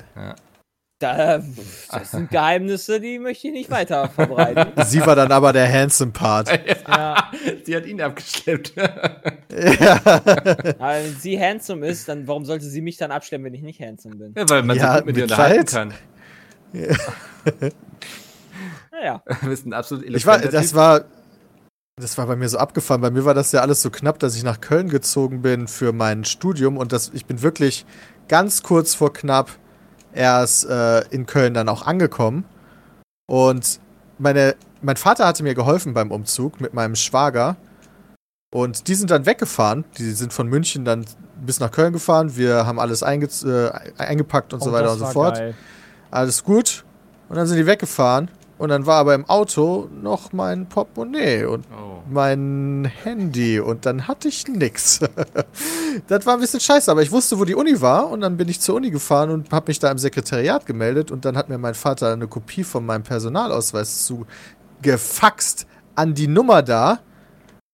[1.03, 1.43] Da,
[1.91, 4.73] das sind Geheimnisse, die möchte ich nicht weiter verbreiten.
[4.87, 6.49] Sie war dann aber der handsome Part.
[6.89, 7.31] Ja,
[7.65, 8.75] Sie hat ihn abgeschleppt.
[8.77, 10.01] ja.
[10.05, 13.81] Aber wenn sie handsome ist, dann warum sollte sie mich dann abschleppen, wenn ich nicht
[13.81, 14.35] handsome bin?
[14.37, 15.71] ja, weil man Ja, sich gut mit ihr mit unterhalten Kleid.
[15.71, 15.95] kann.
[18.91, 19.23] Naja.
[19.41, 20.75] Du bist ein absolut Ich war, das Typ.
[20.77, 21.05] war,
[21.97, 23.01] das war bei mir so abgefahren.
[23.01, 25.93] Bei mir war das ja alles so knapp, dass ich nach Köln gezogen bin für
[25.93, 27.85] mein Studium und das, ich bin wirklich
[28.29, 29.51] ganz kurz vor knapp
[30.13, 32.45] erst äh, in Köln dann auch angekommen.
[33.27, 33.81] Und
[34.19, 37.57] meine, mein Vater hatte mir geholfen beim Umzug mit meinem Schwager.
[38.53, 39.85] Und die sind dann weggefahren.
[39.99, 41.07] Die sind von München dann
[41.41, 42.37] bis nach Köln gefahren.
[42.37, 45.55] Wir haben alles einge äh, eingepackt und so oh, weiter das und so fort geil.
[46.11, 46.85] alles gut.
[47.29, 48.31] Und dann sind die weggefahren.
[48.63, 52.01] Und dann war aber im Auto noch mein Portemonnaie und Oh.
[52.09, 53.59] mein Handy.
[53.59, 55.01] Und dann hatte ich nix.
[56.07, 58.09] das war ein bisschen scheiße, aber ich wusste, wo die Uni war.
[58.09, 61.11] Und dann bin ich zur Uni gefahren und habe mich da im Sekretariat gemeldet.
[61.11, 66.63] Und dann hat mir mein Vater eine Kopie von meinem Personalausweis zugefaxt an die Nummer
[66.63, 67.01] da.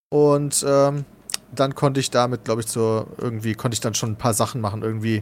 [0.09, 1.05] Und ähm,
[1.55, 4.63] dann konnte ich damit, glaube ich, so irgendwie, konnte ich dann schon ein paar Sachen
[4.63, 4.81] machen.
[4.81, 5.21] Irgendwie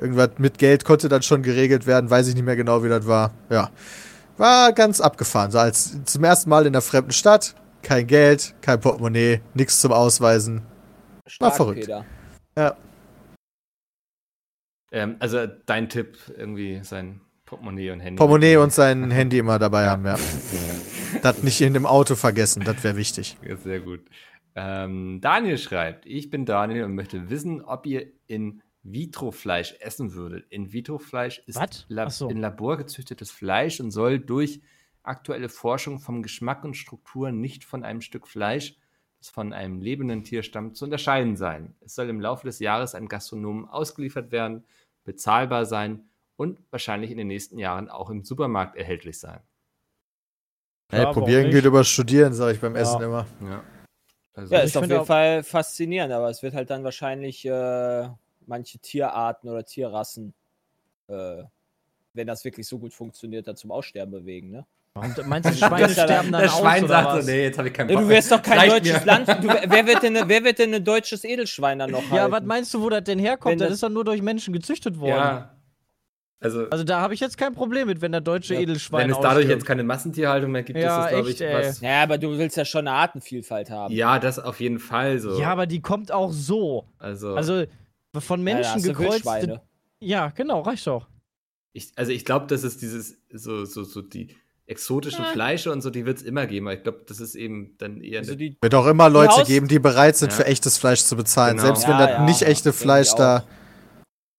[0.00, 3.06] Irgendwas mit Geld konnte dann schon geregelt werden, weiß ich nicht mehr genau, wie das
[3.06, 3.30] war.
[3.48, 3.70] Ja.
[4.36, 5.50] War ganz abgefahren.
[5.50, 9.92] So als zum ersten Mal in der fremden Stadt, kein Geld, kein Portemonnaie, nichts zum
[9.92, 10.62] Ausweisen.
[11.26, 11.80] Stark, verrückt.
[11.80, 12.04] Peter.
[14.94, 18.16] Ähm, also dein Tipp, irgendwie sein Portemonnaie und Handy.
[18.16, 20.16] Portemonnaie und sein Handy immer dabei haben, ja.
[21.20, 23.36] das nicht in dem Auto vergessen, das wäre wichtig.
[23.42, 24.04] Ja, sehr gut.
[24.54, 30.46] Ähm, Daniel schreibt, ich bin Daniel und möchte wissen, ob ihr in Vitro-Fleisch essen würdet.
[30.50, 32.28] In Vitro-Fleisch ist Ach so.
[32.28, 34.60] in Labor gezüchtetes Fleisch und soll durch
[35.02, 38.76] aktuelle Forschung vom Geschmack und Struktur nicht von einem Stück Fleisch,
[39.18, 41.74] das von einem lebenden Tier stammt, zu unterscheiden sein.
[41.80, 44.64] Es soll im Laufe des Jahres an Gastronomen ausgeliefert werden,
[45.04, 49.40] bezahlbar sein und wahrscheinlich in den nächsten Jahren auch im Supermarkt erhältlich sein.
[50.90, 52.82] Hey, Ja, warum probieren geht über Studieren, sage ich beim Ja.
[52.82, 53.26] Essen immer.
[53.40, 53.64] Ja.
[54.34, 58.08] Also, Ja, ist auf jeden Fall faszinierend, aber es wird halt dann wahrscheinlich äh,
[58.46, 60.34] manche Tierarten oder Tierrassen,
[61.08, 61.42] äh,
[62.12, 64.66] wenn das wirklich so gut funktioniert, dann zum Aussterben bewegen, ne?
[64.94, 67.24] Und meinst du, Schweine ja sterben dann aus Schwein oder sagt was?
[67.26, 69.06] so, nee, jetzt habe ich keinen Ja, Bock du wärst doch kein Reicht deutsches mir.
[69.06, 69.28] Land.
[69.28, 72.32] Du, wer, wird denn, wer wird denn ein deutsches Edelschwein dann noch Ja, halten?
[72.32, 73.52] was meinst du, wo das denn herkommt?
[73.54, 75.10] Wenn Das, das- ist doch nur durch Menschen gezüchtet worden.
[75.10, 75.50] Ja.
[76.40, 79.10] Also, Also da habe ich jetzt kein Problem mit, wenn der deutsche Ja, Edelschwein wenn
[79.10, 79.50] es dadurch ausstirbt.
[79.50, 81.54] jetzt keine Massentierhaltung mehr gibt, Ja, ist das, glaube ich, ey.
[81.68, 81.80] was.
[81.80, 83.94] Ja, aber du willst ja schon eine Artenvielfalt haben.
[83.94, 85.40] Ja, das auf jeden Fall so.
[85.40, 86.86] Ja, aber die kommt auch so.
[86.98, 87.64] also, Also
[88.20, 89.60] von Ja, da Menschen du gekreuzte.
[90.00, 91.08] Ja, genau, reicht doch.
[91.72, 94.28] ich, also ich glaube, das ist dieses, so, so, so die
[94.66, 96.66] exotischen Fleische und so, die wird es immer geben.
[96.66, 98.20] Aber ich glaube, das ist eben dann eher.
[98.20, 100.36] Also Wird auch immer Leute geben, die bereit sind, Ja.
[100.38, 101.56] für echtes Fleisch zu bezahlen.
[101.56, 101.66] Genau.
[101.66, 103.16] Selbst wenn Ja, das ja, nicht echte Fleisch auch.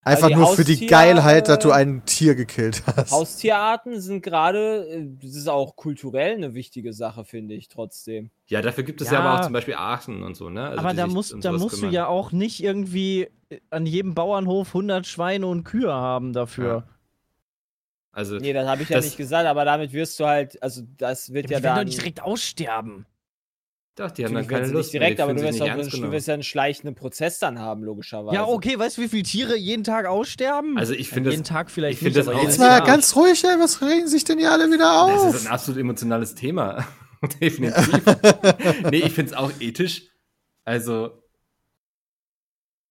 [0.08, 3.12] Einfach die nur für die Geilheit, dass du ein Tier gekillt hast.
[3.12, 8.30] Haustierarten sind gerade, äh, das ist auch kulturell eine wichtige Sache, finde ich trotzdem.
[8.48, 9.20] ja, dafür gibt es ja, Ja.
[9.22, 10.68] aber auch zum Beispiel Aachen und so, ne?
[10.70, 14.14] Also aber die da musst, da musst du ja auch nicht irgendwie äh, an jedem
[14.14, 16.88] Bauernhof 100 Schweine und Kühe haben dafür.
[18.12, 20.84] Also, Nee, das habe ich ja Das- nicht gesagt, aber damit wirst du halt, also
[20.98, 21.88] das wird Die ja werden doch dann.
[21.88, 23.06] nicht direkt aussterben.
[23.98, 26.12] Doch, die haben Natürlich dann keine Lust nicht direkt, mehr, aber du wirst, auch, du
[26.12, 28.36] wirst ja einen schleichenden Prozess dann haben, logischerweise.
[28.36, 30.78] Ja, okay, weißt du, wie viele Tiere jeden Tag aussterben?
[30.78, 32.80] Also ich finde jeden das- Tag vielleicht ich finde nicht, das aber auch- Jetzt mal
[32.84, 35.36] ganz ruhig, ey, was regen sich denn hier alle wieder Das auf?
[35.36, 36.86] ist ein absolut emotionales Thema.
[37.42, 38.02] Definitiv.
[38.92, 40.10] nee, ich finde es auch ethisch.
[40.66, 41.12] Also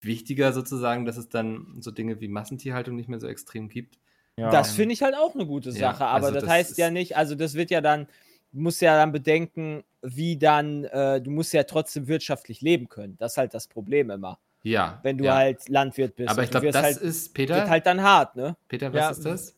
[0.01, 3.99] wichtiger sozusagen, dass es dann so Dinge wie Massentierhaltung nicht mehr so extrem gibt.
[4.37, 4.51] Ja.
[4.51, 6.91] Das finde ich halt auch eine gute Ja, Sache, aber also das, das heißt ja
[6.91, 8.07] nicht, also das wird ja dann,
[8.55, 13.17] du musst ja dann bedenken, wie dann, äh, du musst ja trotzdem wirtschaftlich leben können.
[13.19, 15.01] Das ist halt das Problem immer, Ja.
[15.03, 15.35] wenn du ja.
[15.35, 16.31] halt Landwirt bist.
[16.31, 18.57] Aber ich glaube, das halt, ist, Peter, wird halt dann hart, ne?
[18.69, 19.11] Peter, was Ja.
[19.11, 19.57] ist das?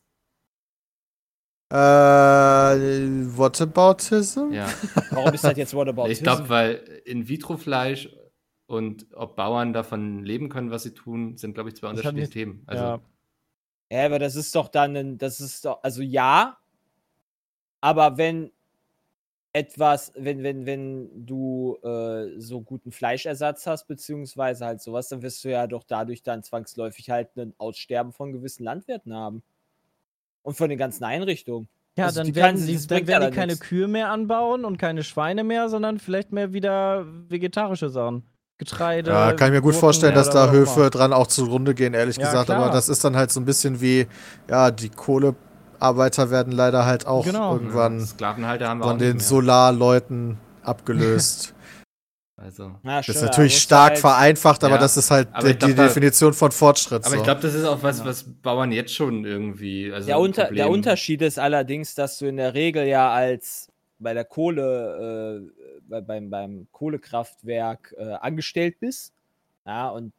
[1.69, 1.75] Äh,
[3.37, 4.51] Whataboutism?
[4.51, 4.67] Ja.
[5.11, 6.11] Warum ist das jetzt Whataboutism?
[6.13, 6.75] ich glaube, weil
[7.05, 8.09] In-vitro-Fleisch
[8.65, 12.31] und ob Bauern davon leben können, was sie tun, sind, glaube ich, zwei Das unterschiedliche
[12.31, 12.63] Themen.
[12.65, 12.99] Also, ja.
[13.89, 16.57] Ja, aber das ist doch dann, ein, das ist doch, also ja,
[17.79, 18.51] aber wenn
[19.57, 25.43] etwas, wenn, wenn, wenn du äh, so guten Fleischersatz hast, beziehungsweise halt sowas, dann wirst
[25.43, 29.41] du ja doch dadurch dann zwangsläufig halt ein Aussterben von gewissen Landwirten haben.
[30.43, 31.67] Und von den ganzen Einrichtungen.
[31.97, 33.59] Ja, Also dann die werden, die, dann ja werden die keine nix.
[33.67, 38.23] Kühe mehr anbauen und keine Schweine mehr, sondern vielleicht mehr wieder vegetarische Sachen.
[38.59, 39.11] Getreide.
[39.11, 42.17] Ja, kann ich mir gut Gurken vorstellen, dass da Höfe dran auch zugrunde gehen, ehrlich
[42.17, 42.45] Ja, gesagt.
[42.45, 42.63] klar.
[42.63, 44.07] Aber das ist dann halt so ein bisschen wie,
[44.49, 44.89] ja, die
[45.79, 47.53] Kohlearbeiter werden leider halt auch Genau.
[47.53, 49.23] irgendwann Sklavenhalter haben wir von den mehr.
[49.25, 51.53] Solarleuten abgelöst.
[52.39, 52.75] Also.
[52.83, 55.69] Ja, Das ist natürlich du stark halt- vereinfacht, aber Ja, das ist halt die, glaub,
[55.71, 57.03] die Definition von Fortschritt.
[57.03, 57.15] Aber so.
[57.15, 59.91] ich glaube, das ist auch was, was Bauern jetzt schon irgendwie.
[59.91, 64.13] Also Der, Unter, der Unterschied ist allerdings, dass du in der Regel ja als bei
[64.13, 69.13] der Kohle, äh, bei, beim, beim Kohlekraftwerk äh, angestellt bist.
[69.65, 70.13] Ja, und,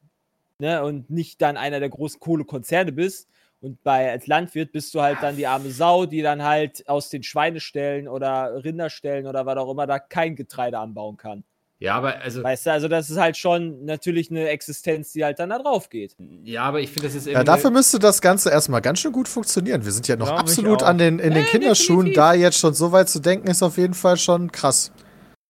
[0.59, 3.28] ne, und nicht dann einer der großen Kohlekonzerne bist.
[3.61, 7.09] Und bei als Landwirt bist du halt dann die arme Sau, die dann halt aus
[7.09, 11.42] den Schweineställen oder Rinderställen oder was auch immer da kein Getreide anbauen kann.
[11.80, 12.42] Ja, aber also.
[12.42, 15.88] Weißt du, also das ist halt schon natürlich eine Existenz, die halt dann da drauf
[15.90, 16.16] geht.
[16.42, 17.46] Ja, aber ich finde, das ist ja, irgendwie.
[17.46, 19.84] dafür müsste das Ganze erstmal ganz schön gut funktionieren.
[19.84, 22.06] Wir sind ja noch ich absolut an den, in den Ja, Kinderschuhen.
[22.06, 22.16] definitiv.
[22.16, 24.90] Da jetzt schon so weit zu denken, ist auf jeden Fall schon krass.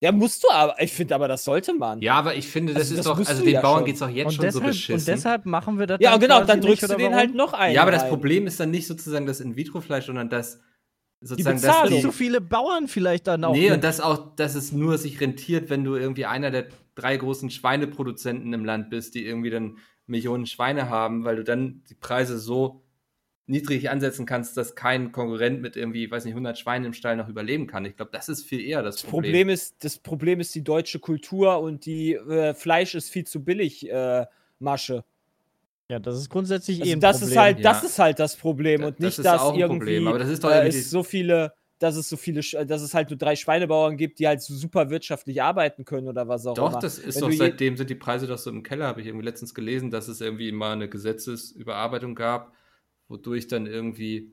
[0.00, 0.80] Ja, musst du aber.
[0.80, 2.00] Ich finde aber, das sollte man.
[2.00, 3.18] ja, aber ich finde, das Also ist das doch.
[3.28, 3.84] Also den ja Bauern schon.
[3.86, 4.94] geht es doch jetzt Und schon so deshalb, beschissen.
[4.94, 7.14] und deshalb machen wir das Ja, dann genau, dann nicht, drückst du den warum?
[7.16, 7.74] halt noch ein.
[7.74, 8.08] ja, aber das.
[8.08, 10.60] Problem ist dann nicht sozusagen das In-vitro-Fleisch, sondern das
[11.20, 11.94] sozusagen Bezahlung.
[11.94, 13.52] dass so viele Bauern vielleicht dann auch.
[13.52, 16.66] Nee, mit- und das auch, dass es nur sich rentiert, wenn du irgendwie einer der
[16.94, 21.82] drei großen Schweineproduzenten im Land bist, die irgendwie dann Millionen Schweine haben, weil du dann
[21.90, 22.84] die Preise so
[23.48, 27.28] niedrig ansetzen kannst, dass kein Konkurrent mit irgendwie, weiß nicht, 100 Schweinen im Stall noch
[27.28, 27.84] überleben kann.
[27.84, 29.38] Ich glaube, das ist viel eher das Das Problem.
[29.38, 33.44] Problem ist, das Problem ist die deutsche Kultur und die äh, Fleisch ist viel zu
[33.44, 34.26] billig äh,
[34.58, 35.04] Masche.
[35.88, 37.28] ja, das ist grundsätzlich Also eh ein das Problem.
[37.28, 37.84] ist halt, das Ja.
[37.84, 40.18] ist halt das Problem Da- und das nicht, ist dass auch ein irgendwie Problem, aber
[40.18, 43.10] das ist doch äh, irgendwie es so viele, dass es so viele, dass es halt
[43.10, 46.74] nur drei Schweinebauern gibt, die halt so super wirtschaftlich arbeiten können oder was auch Doch,
[46.74, 46.76] immer.
[46.76, 49.24] das ist Wenn doch seitdem sind die Preise doch so im Keller, habe ich irgendwie
[49.24, 52.52] letztens gelesen, dass es irgendwie mal eine Gesetzesüberarbeitung gab,
[53.08, 54.32] wodurch dann irgendwie,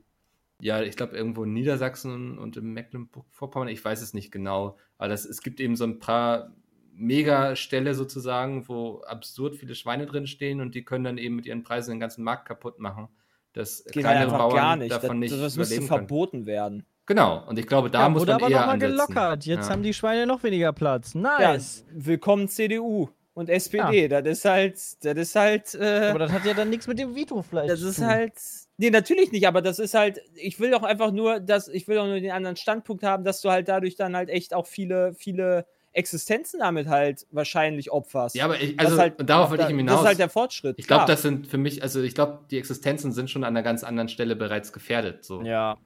[0.60, 5.08] ja, ich glaube irgendwo in Niedersachsen und in Mecklenburg-Vorpommern, ich weiß es nicht genau, aber
[5.08, 6.52] das, es gibt eben so ein paar
[6.94, 11.62] Megaställe sozusagen, wo absurd viele Schweine drin stehen und die können dann eben mit ihren
[11.62, 13.08] Preisen den ganzen Markt kaputt machen,
[13.52, 14.90] dass geht kleinere Bauern gar nicht.
[14.92, 15.86] davon das, nicht das müsste können.
[15.88, 16.86] verboten werden.
[17.06, 18.92] Genau, und ich glaube, da ja, muss wurde man aber eher nochmal ansetzen.
[18.96, 19.46] gelockert.
[19.46, 19.72] Jetzt Ja.
[19.72, 21.14] haben die Schweine noch weniger Platz.
[21.14, 21.84] Ja, Nice.
[21.92, 24.08] willkommen CDU und SPD.
[24.08, 24.74] Das ist halt,
[25.04, 27.88] das ist halt, äh, Aber das hat ja dann nichts mit dem Vitrofleisch Das zu
[27.90, 28.06] ist tun.
[28.06, 28.32] halt.
[28.78, 30.20] Nee, natürlich nicht, aber das ist halt.
[30.34, 31.68] Ich will doch einfach nur, dass.
[31.68, 34.52] Ich will doch nur den anderen Standpunkt haben, dass du halt dadurch dann halt echt
[34.52, 38.34] auch viele, viele Existenzen damit halt wahrscheinlich opferst.
[38.36, 40.00] Ja, aber ich, Das also, ist halt, und darauf wollte ich da- Das hinaus.
[40.02, 40.76] ist halt der Fortschritt.
[40.78, 43.62] Ich glaube, das sind für mich, also ich glaube, die Existenzen sind schon an einer
[43.62, 45.24] ganz anderen Stelle bereits gefährdet.
[45.24, 45.78] So, Ja.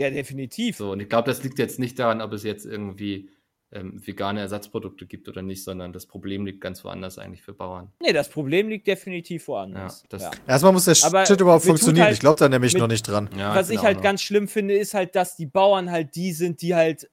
[0.00, 0.76] Ja, definitiv.
[0.76, 3.30] so und ich glaube, das liegt jetzt nicht daran, ob es jetzt irgendwie
[3.70, 7.92] ähm, vegane Ersatzprodukte gibt oder nicht, sondern das Problem liegt ganz woanders eigentlich für Bauern.
[8.00, 10.04] Nee, das Problem liegt definitiv Ja, woanders.
[10.08, 10.30] das, Ja.
[10.46, 12.04] Erstmal muss der Aber Shit überhaupt funktionieren.
[12.06, 13.28] halt ich glaube da nämlich mit- noch nicht dran.
[13.36, 16.14] ja, Was bin ich halt noch- ganz schlimm finde, ist halt, dass die Bauern halt
[16.16, 17.10] die sind, die halt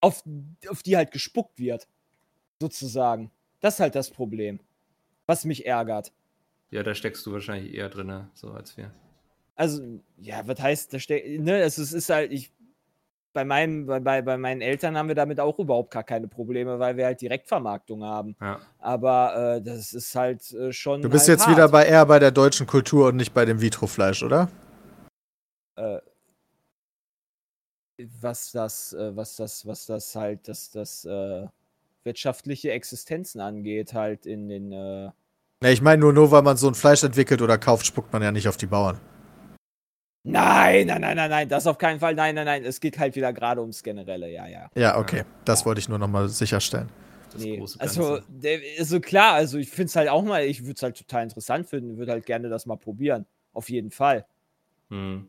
[0.00, 0.22] auf,
[0.68, 1.88] auf die halt gespuckt wird.
[2.60, 3.30] Sozusagen.
[3.60, 4.60] Das ist halt das Problem.
[5.26, 6.12] Was mich ärgert.
[6.70, 8.92] Ja, da steckst du wahrscheinlich eher drin, so als wir.
[9.56, 9.82] also,
[10.18, 12.50] ja, was heißt, da steht, ne, es ist, ist halt, ich,
[13.34, 16.96] bei meinem, bei, bei, meinen Eltern haben wir damit auch überhaupt gar keine Probleme, weil
[16.96, 18.36] wir halt Direktvermarktung haben.
[18.40, 18.60] Ja.
[18.78, 21.02] Aber äh, das ist halt äh, schon.
[21.02, 21.56] Du bist halt jetzt hart.
[21.56, 24.48] wieder bei eher bei der deutschen Kultur und nicht bei dem Vitrofleisch, oder?
[25.76, 26.00] äh,
[28.20, 31.46] was das, äh, was das, was das halt, das, das äh,
[32.02, 35.10] wirtschaftliche Existenzen angeht, halt in den, äh,
[35.62, 38.22] Ne, ich meine nur, nur weil man so ein Fleisch entwickelt oder kauft, spuckt man
[38.22, 39.00] ja nicht auf die Bauern.
[40.26, 42.14] Nein, nein, nein, nein, nein, das auf keinen Fall.
[42.14, 42.64] Nein, nein, nein.
[42.64, 44.70] Es geht halt wieder gerade ums Generelle, ja, ja.
[44.74, 45.24] Ja, okay.
[45.44, 46.88] Das wollte ich nur nochmal sicherstellen.
[47.30, 47.58] Das Nee.
[47.58, 50.82] große Also, der, also klar, also ich finde es halt auch mal, ich würde es
[50.82, 53.26] halt total interessant finden, würde halt gerne das mal probieren.
[53.52, 54.24] Auf jeden Fall.
[54.88, 55.28] Hm.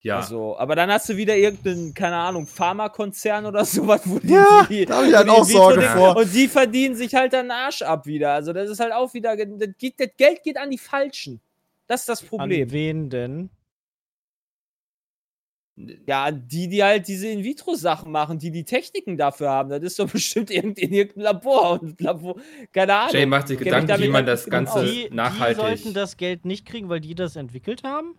[0.00, 4.28] Ja, Also, aber dann hast du wieder irgendeinen, keine Ahnung, Pharmakonzern oder sowas, wo die,
[4.28, 6.16] Ja, die, da hab ich halt auch Sorge Vitro- vor.
[6.18, 8.32] Und die verdienen sich halt dann den Arsch ab wieder.
[8.34, 11.40] Also, das ist halt auch wieder, das, geht, das Geld geht an die Falschen.
[11.86, 12.68] Das ist das Problem.
[12.68, 13.50] An wen denn?
[15.76, 19.70] Ja, die, die halt diese In-vitro-Sachen machen, die die Techniken dafür haben.
[19.70, 21.72] Das ist doch bestimmt irgend, in irgendeinem Labor.
[21.82, 22.36] Und Labor
[22.72, 23.14] keine Ahnung.
[23.14, 24.84] Jay macht sich Gedanken, wie man halt das Ganze.
[24.84, 25.56] Die, die nachhaltig.
[25.56, 28.16] sollten das Geld nicht kriegen, weil die das entwickelt haben?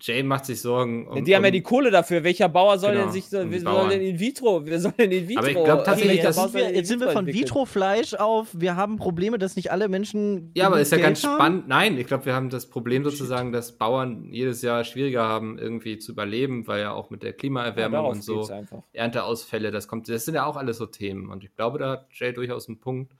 [0.00, 1.24] Jay macht sich Sorgen um.
[1.24, 2.24] die haben ja um- die Kohle dafür.
[2.24, 5.12] Welcher Bauer soll Genau, denn sich, um wer soll denn in vitro, wer soll denn
[5.12, 5.38] in vitro?
[5.38, 7.26] Aber ich glaub tatsächlich, welcher dass- wir, jetzt sind wir von?
[7.28, 10.50] Vitrofleisch auf, wir haben Probleme, dass nicht alle Menschen.
[10.56, 11.34] Ja, aber ist ja Geld ganz haben.
[11.36, 11.68] spannend.
[11.68, 15.98] Nein, ich glaube, wir haben das Problem sozusagen, dass Bauern jedes Jahr schwieriger haben, irgendwie
[15.98, 18.50] zu überleben, weil ja auch mit der Ja, Klimaerwärmung darauf und so.
[18.92, 21.30] Ernteausfälle, das kommt, das sind ja auch alles so Themen.
[21.30, 23.12] Und ich glaube, da hat Jay durchaus einen Punkt.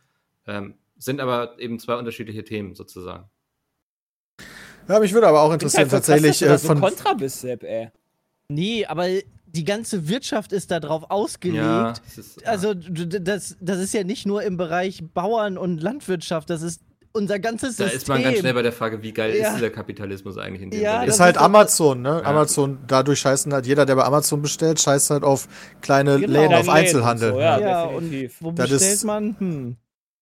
[0.48, 3.30] Ähm, sind aber eben zwei unterschiedliche Themen sozusagen.
[4.90, 6.80] Ja, mich würde aber auch Ist interessieren, halt tatsächlich dass du da äh, so von.
[6.80, 7.90] Kontra bist, Sepp, ey.
[8.48, 9.06] Nee, aber
[9.46, 11.58] die ganze Wirtschaft ist darauf ausgelegt.
[11.62, 16.50] Ja, es ist, Also das, das ist ja nicht nur im Bereich Bauern und Landwirtschaft,
[16.50, 16.80] das ist
[17.12, 17.98] unser ganzes da System.
[17.98, 19.48] ist man ganz schnell bei der Frage, wie geil Ja.
[19.48, 22.24] ist dieser Kapitalismus eigentlich in dem Ja, das Ist halt ist Amazon, ne?
[22.24, 25.48] Amazon, dadurch scheißen halt jeder, der bei Amazon bestellt, scheißt halt auf
[25.80, 26.32] kleine Genau.
[26.32, 27.30] Läden, auf Einzelhandel.
[27.30, 27.58] und so, ja.
[27.60, 28.40] ja, definitiv.
[28.40, 29.36] und wo Das bestellt ist- man?
[29.38, 29.76] Hm.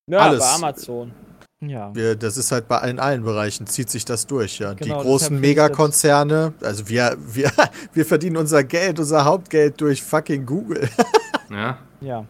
[0.06, 0.38] Ja, Alles.
[0.40, 1.12] bei Amazon.
[1.60, 1.92] Ja.
[1.94, 4.74] Wir, das ist halt bei in allen Bereichen, zieht sich das durch, ja.
[4.74, 7.50] Genau, die großen Megakonzerne, also wir, wir,
[7.92, 10.88] wir verdienen unser Geld, unser Hauptgeld durch fucking Google
[11.50, 11.78] Ja.
[12.00, 12.26] Ja.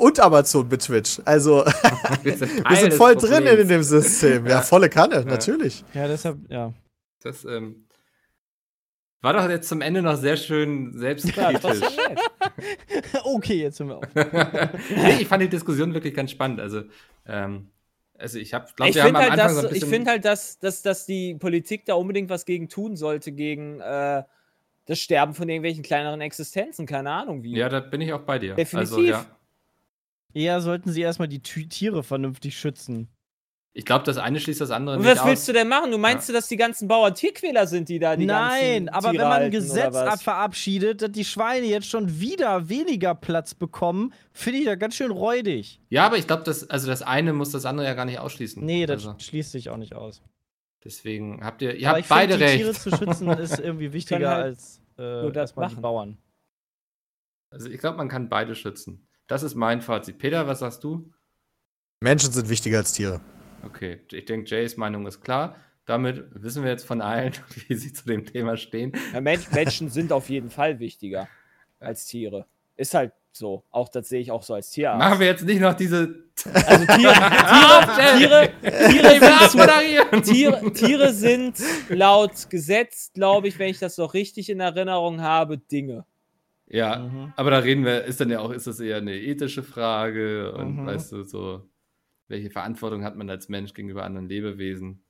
[0.00, 1.20] und Amazon mit Twitch.
[1.24, 1.64] Also
[2.22, 3.60] Wir sind, wir sind voll drin Problems.
[3.60, 4.46] in dem System.
[4.46, 5.84] Ja, volle Kanne, natürlich.
[5.92, 6.72] Ja, deshalb, ja.
[7.22, 7.86] Das ähm,
[9.20, 11.80] war doch jetzt zum Ende noch sehr schön Ja, selbstkritisch.
[13.24, 14.04] okay, jetzt sind wir auf.
[14.14, 16.60] nee, ich fand die Diskussion wirklich ganz spannend.
[16.60, 16.82] Also,
[17.26, 17.70] ähm,
[18.18, 19.80] also ich habe, glaube, ich wir haben finde am halt, Anfang dass, so ein ich
[19.80, 19.94] bisschen.
[19.94, 24.24] find halt dass, dass, dass die Politik da unbedingt was gegen tun sollte, gegen äh,
[24.86, 26.86] das Sterben von irgendwelchen kleineren Existenzen.
[26.86, 27.56] Keine Ahnung wie.
[27.56, 28.54] ja, da bin ich auch bei dir.
[28.54, 28.92] Definitiv.
[28.92, 29.24] Also, ja.
[30.34, 33.08] Eher sollten sie erstmal die Tiere vernünftig schützen.
[33.78, 35.46] Ich glaube, das eine schließt das andere Und nicht was willst aus.
[35.46, 35.92] du denn machen?
[35.92, 39.12] Du meinst du, dass die ganzen Bauern Tierquäler sind, die da die Nein, ganzen aber
[39.12, 44.12] Tiere wenn man ein Gesetz verabschiedet, dass die Schweine jetzt schon wieder weniger Platz bekommen,
[44.32, 45.80] finde ich da ganz schön räudig.
[45.90, 48.64] Ja, aber ich glaube, das, also das eine muss das andere ja gar nicht ausschließen.
[48.64, 50.22] Nee, das also, schließt sich auch nicht aus.
[50.82, 52.56] deswegen habt ihr, ihr aber habt ich beide finde, die recht.
[52.64, 55.82] Tiere zu schützen ist irgendwie wichtiger halt als äh, nur das erstmal die machen.
[55.82, 56.18] Bauern.
[57.52, 59.06] Also ich glaube, man kann beide schützen.
[59.28, 60.18] Das ist mein Fazit.
[60.18, 61.12] Peter, was sagst du?
[62.00, 63.20] Menschen sind wichtiger als Tiere.
[63.64, 65.56] Okay, ich denke, Jays Meinung ist klar.
[65.86, 67.32] Damit wissen wir jetzt von allen,
[67.68, 68.92] wie sie zu dem Thema stehen.
[69.12, 71.28] Ja, Men Menschen sind auf jeden Fall wichtiger
[71.80, 72.46] als Tiere.
[72.76, 73.62] Ist halt so.
[73.70, 74.98] Auch das sehe ich auch so als Tierarzt.
[74.98, 76.24] Machen wir jetzt nicht noch diese
[76.66, 77.12] Also Tiere,
[78.18, 78.50] Tiere,
[80.20, 81.56] Tiere, Tiere, sind Tiere sind
[81.88, 86.04] laut Gesetz, glaube ich, wenn ich das noch richtig in Erinnerung habe, Dinge.
[86.68, 87.32] Ja, Mhm.
[87.36, 90.76] aber da reden wir, ist dann ja auch, ist das eher eine ethische Frage und
[90.82, 90.86] Mhm.
[90.86, 91.62] weißt du, so,
[92.28, 95.02] welche Verantwortung hat man als Mensch gegenüber anderen Lebewesen?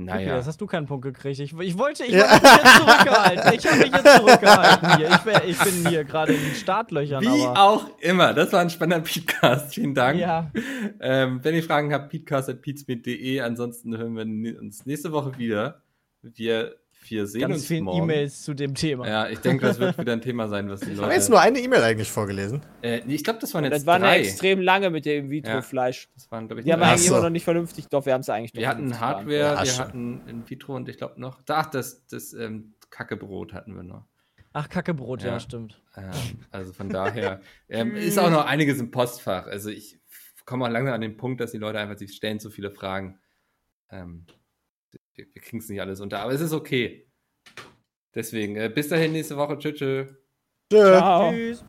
[0.00, 0.36] Okay, Naja.
[0.36, 1.40] das hast du keinen Punkt gekriegt.
[1.40, 2.30] Ich, ich wollte, ich Ja.
[2.30, 3.52] wollte mich jetzt zurückgehalten.
[3.58, 5.08] Ich habe mich jetzt zurückgehalten hier.
[5.10, 7.60] Ich, wär, ich bin hier gerade in den Startlöchern, Wie aber.
[7.60, 9.74] auch immer, das war ein spannender Podcast.
[9.74, 10.20] Vielen Dank.
[10.20, 10.52] Ja.
[11.00, 13.40] Ähm, wenn ihr Fragen habt, peatcast.peatsmeet.de.
[13.40, 14.14] Ansonsten hören
[14.44, 15.82] wir uns nächste Woche wieder.
[16.22, 16.76] Wir
[17.08, 18.02] vier sehen Ganz uns viele morgen.
[18.04, 19.08] E-Mails zu dem Thema.
[19.08, 21.30] Ja, ich denke, das wird wieder ein Thema sein, was die Haben wir jetzt Leute.
[21.30, 22.60] nur eine E-Mail eigentlich vorgelesen?
[22.82, 24.20] Äh, ich glaube, das waren jetzt Das war eine drei.
[24.20, 26.08] extrem lange mit dem In-vitro-Fleisch.
[26.14, 27.14] Das waren, glaube ich, Die haben eigentlich so.
[27.14, 29.78] immer noch nicht vernünftig, doch, wir haben es eigentlich noch Wir hatten Hardware, Ja, wir
[29.78, 31.40] hatten in vitro und ich glaube noch.
[31.48, 34.04] Ach, das, das ähm, Kackebrot hatten wir noch.
[34.52, 35.40] Ach, Kackebrot, ja, Ja.
[35.40, 35.80] stimmt.
[35.96, 36.10] Ähm,
[36.50, 39.46] also von daher ähm, ist auch noch einiges im Postfach.
[39.46, 39.98] Also ich
[40.44, 43.18] komme auch langsam an den Punkt, dass die Leute einfach, sie stellen zu viele Fragen.
[43.90, 44.24] Ähm,
[45.18, 47.06] wir wir kriegen es nicht alles unter, aber es ist okay.
[48.14, 49.58] Deswegen, äh, bis dahin nächste Woche.
[49.58, 49.78] Tschüss.
[49.78, 50.08] tschüss.
[50.72, 50.96] Tschö.
[50.96, 51.30] Ciao.
[51.30, 51.64] Tschüss.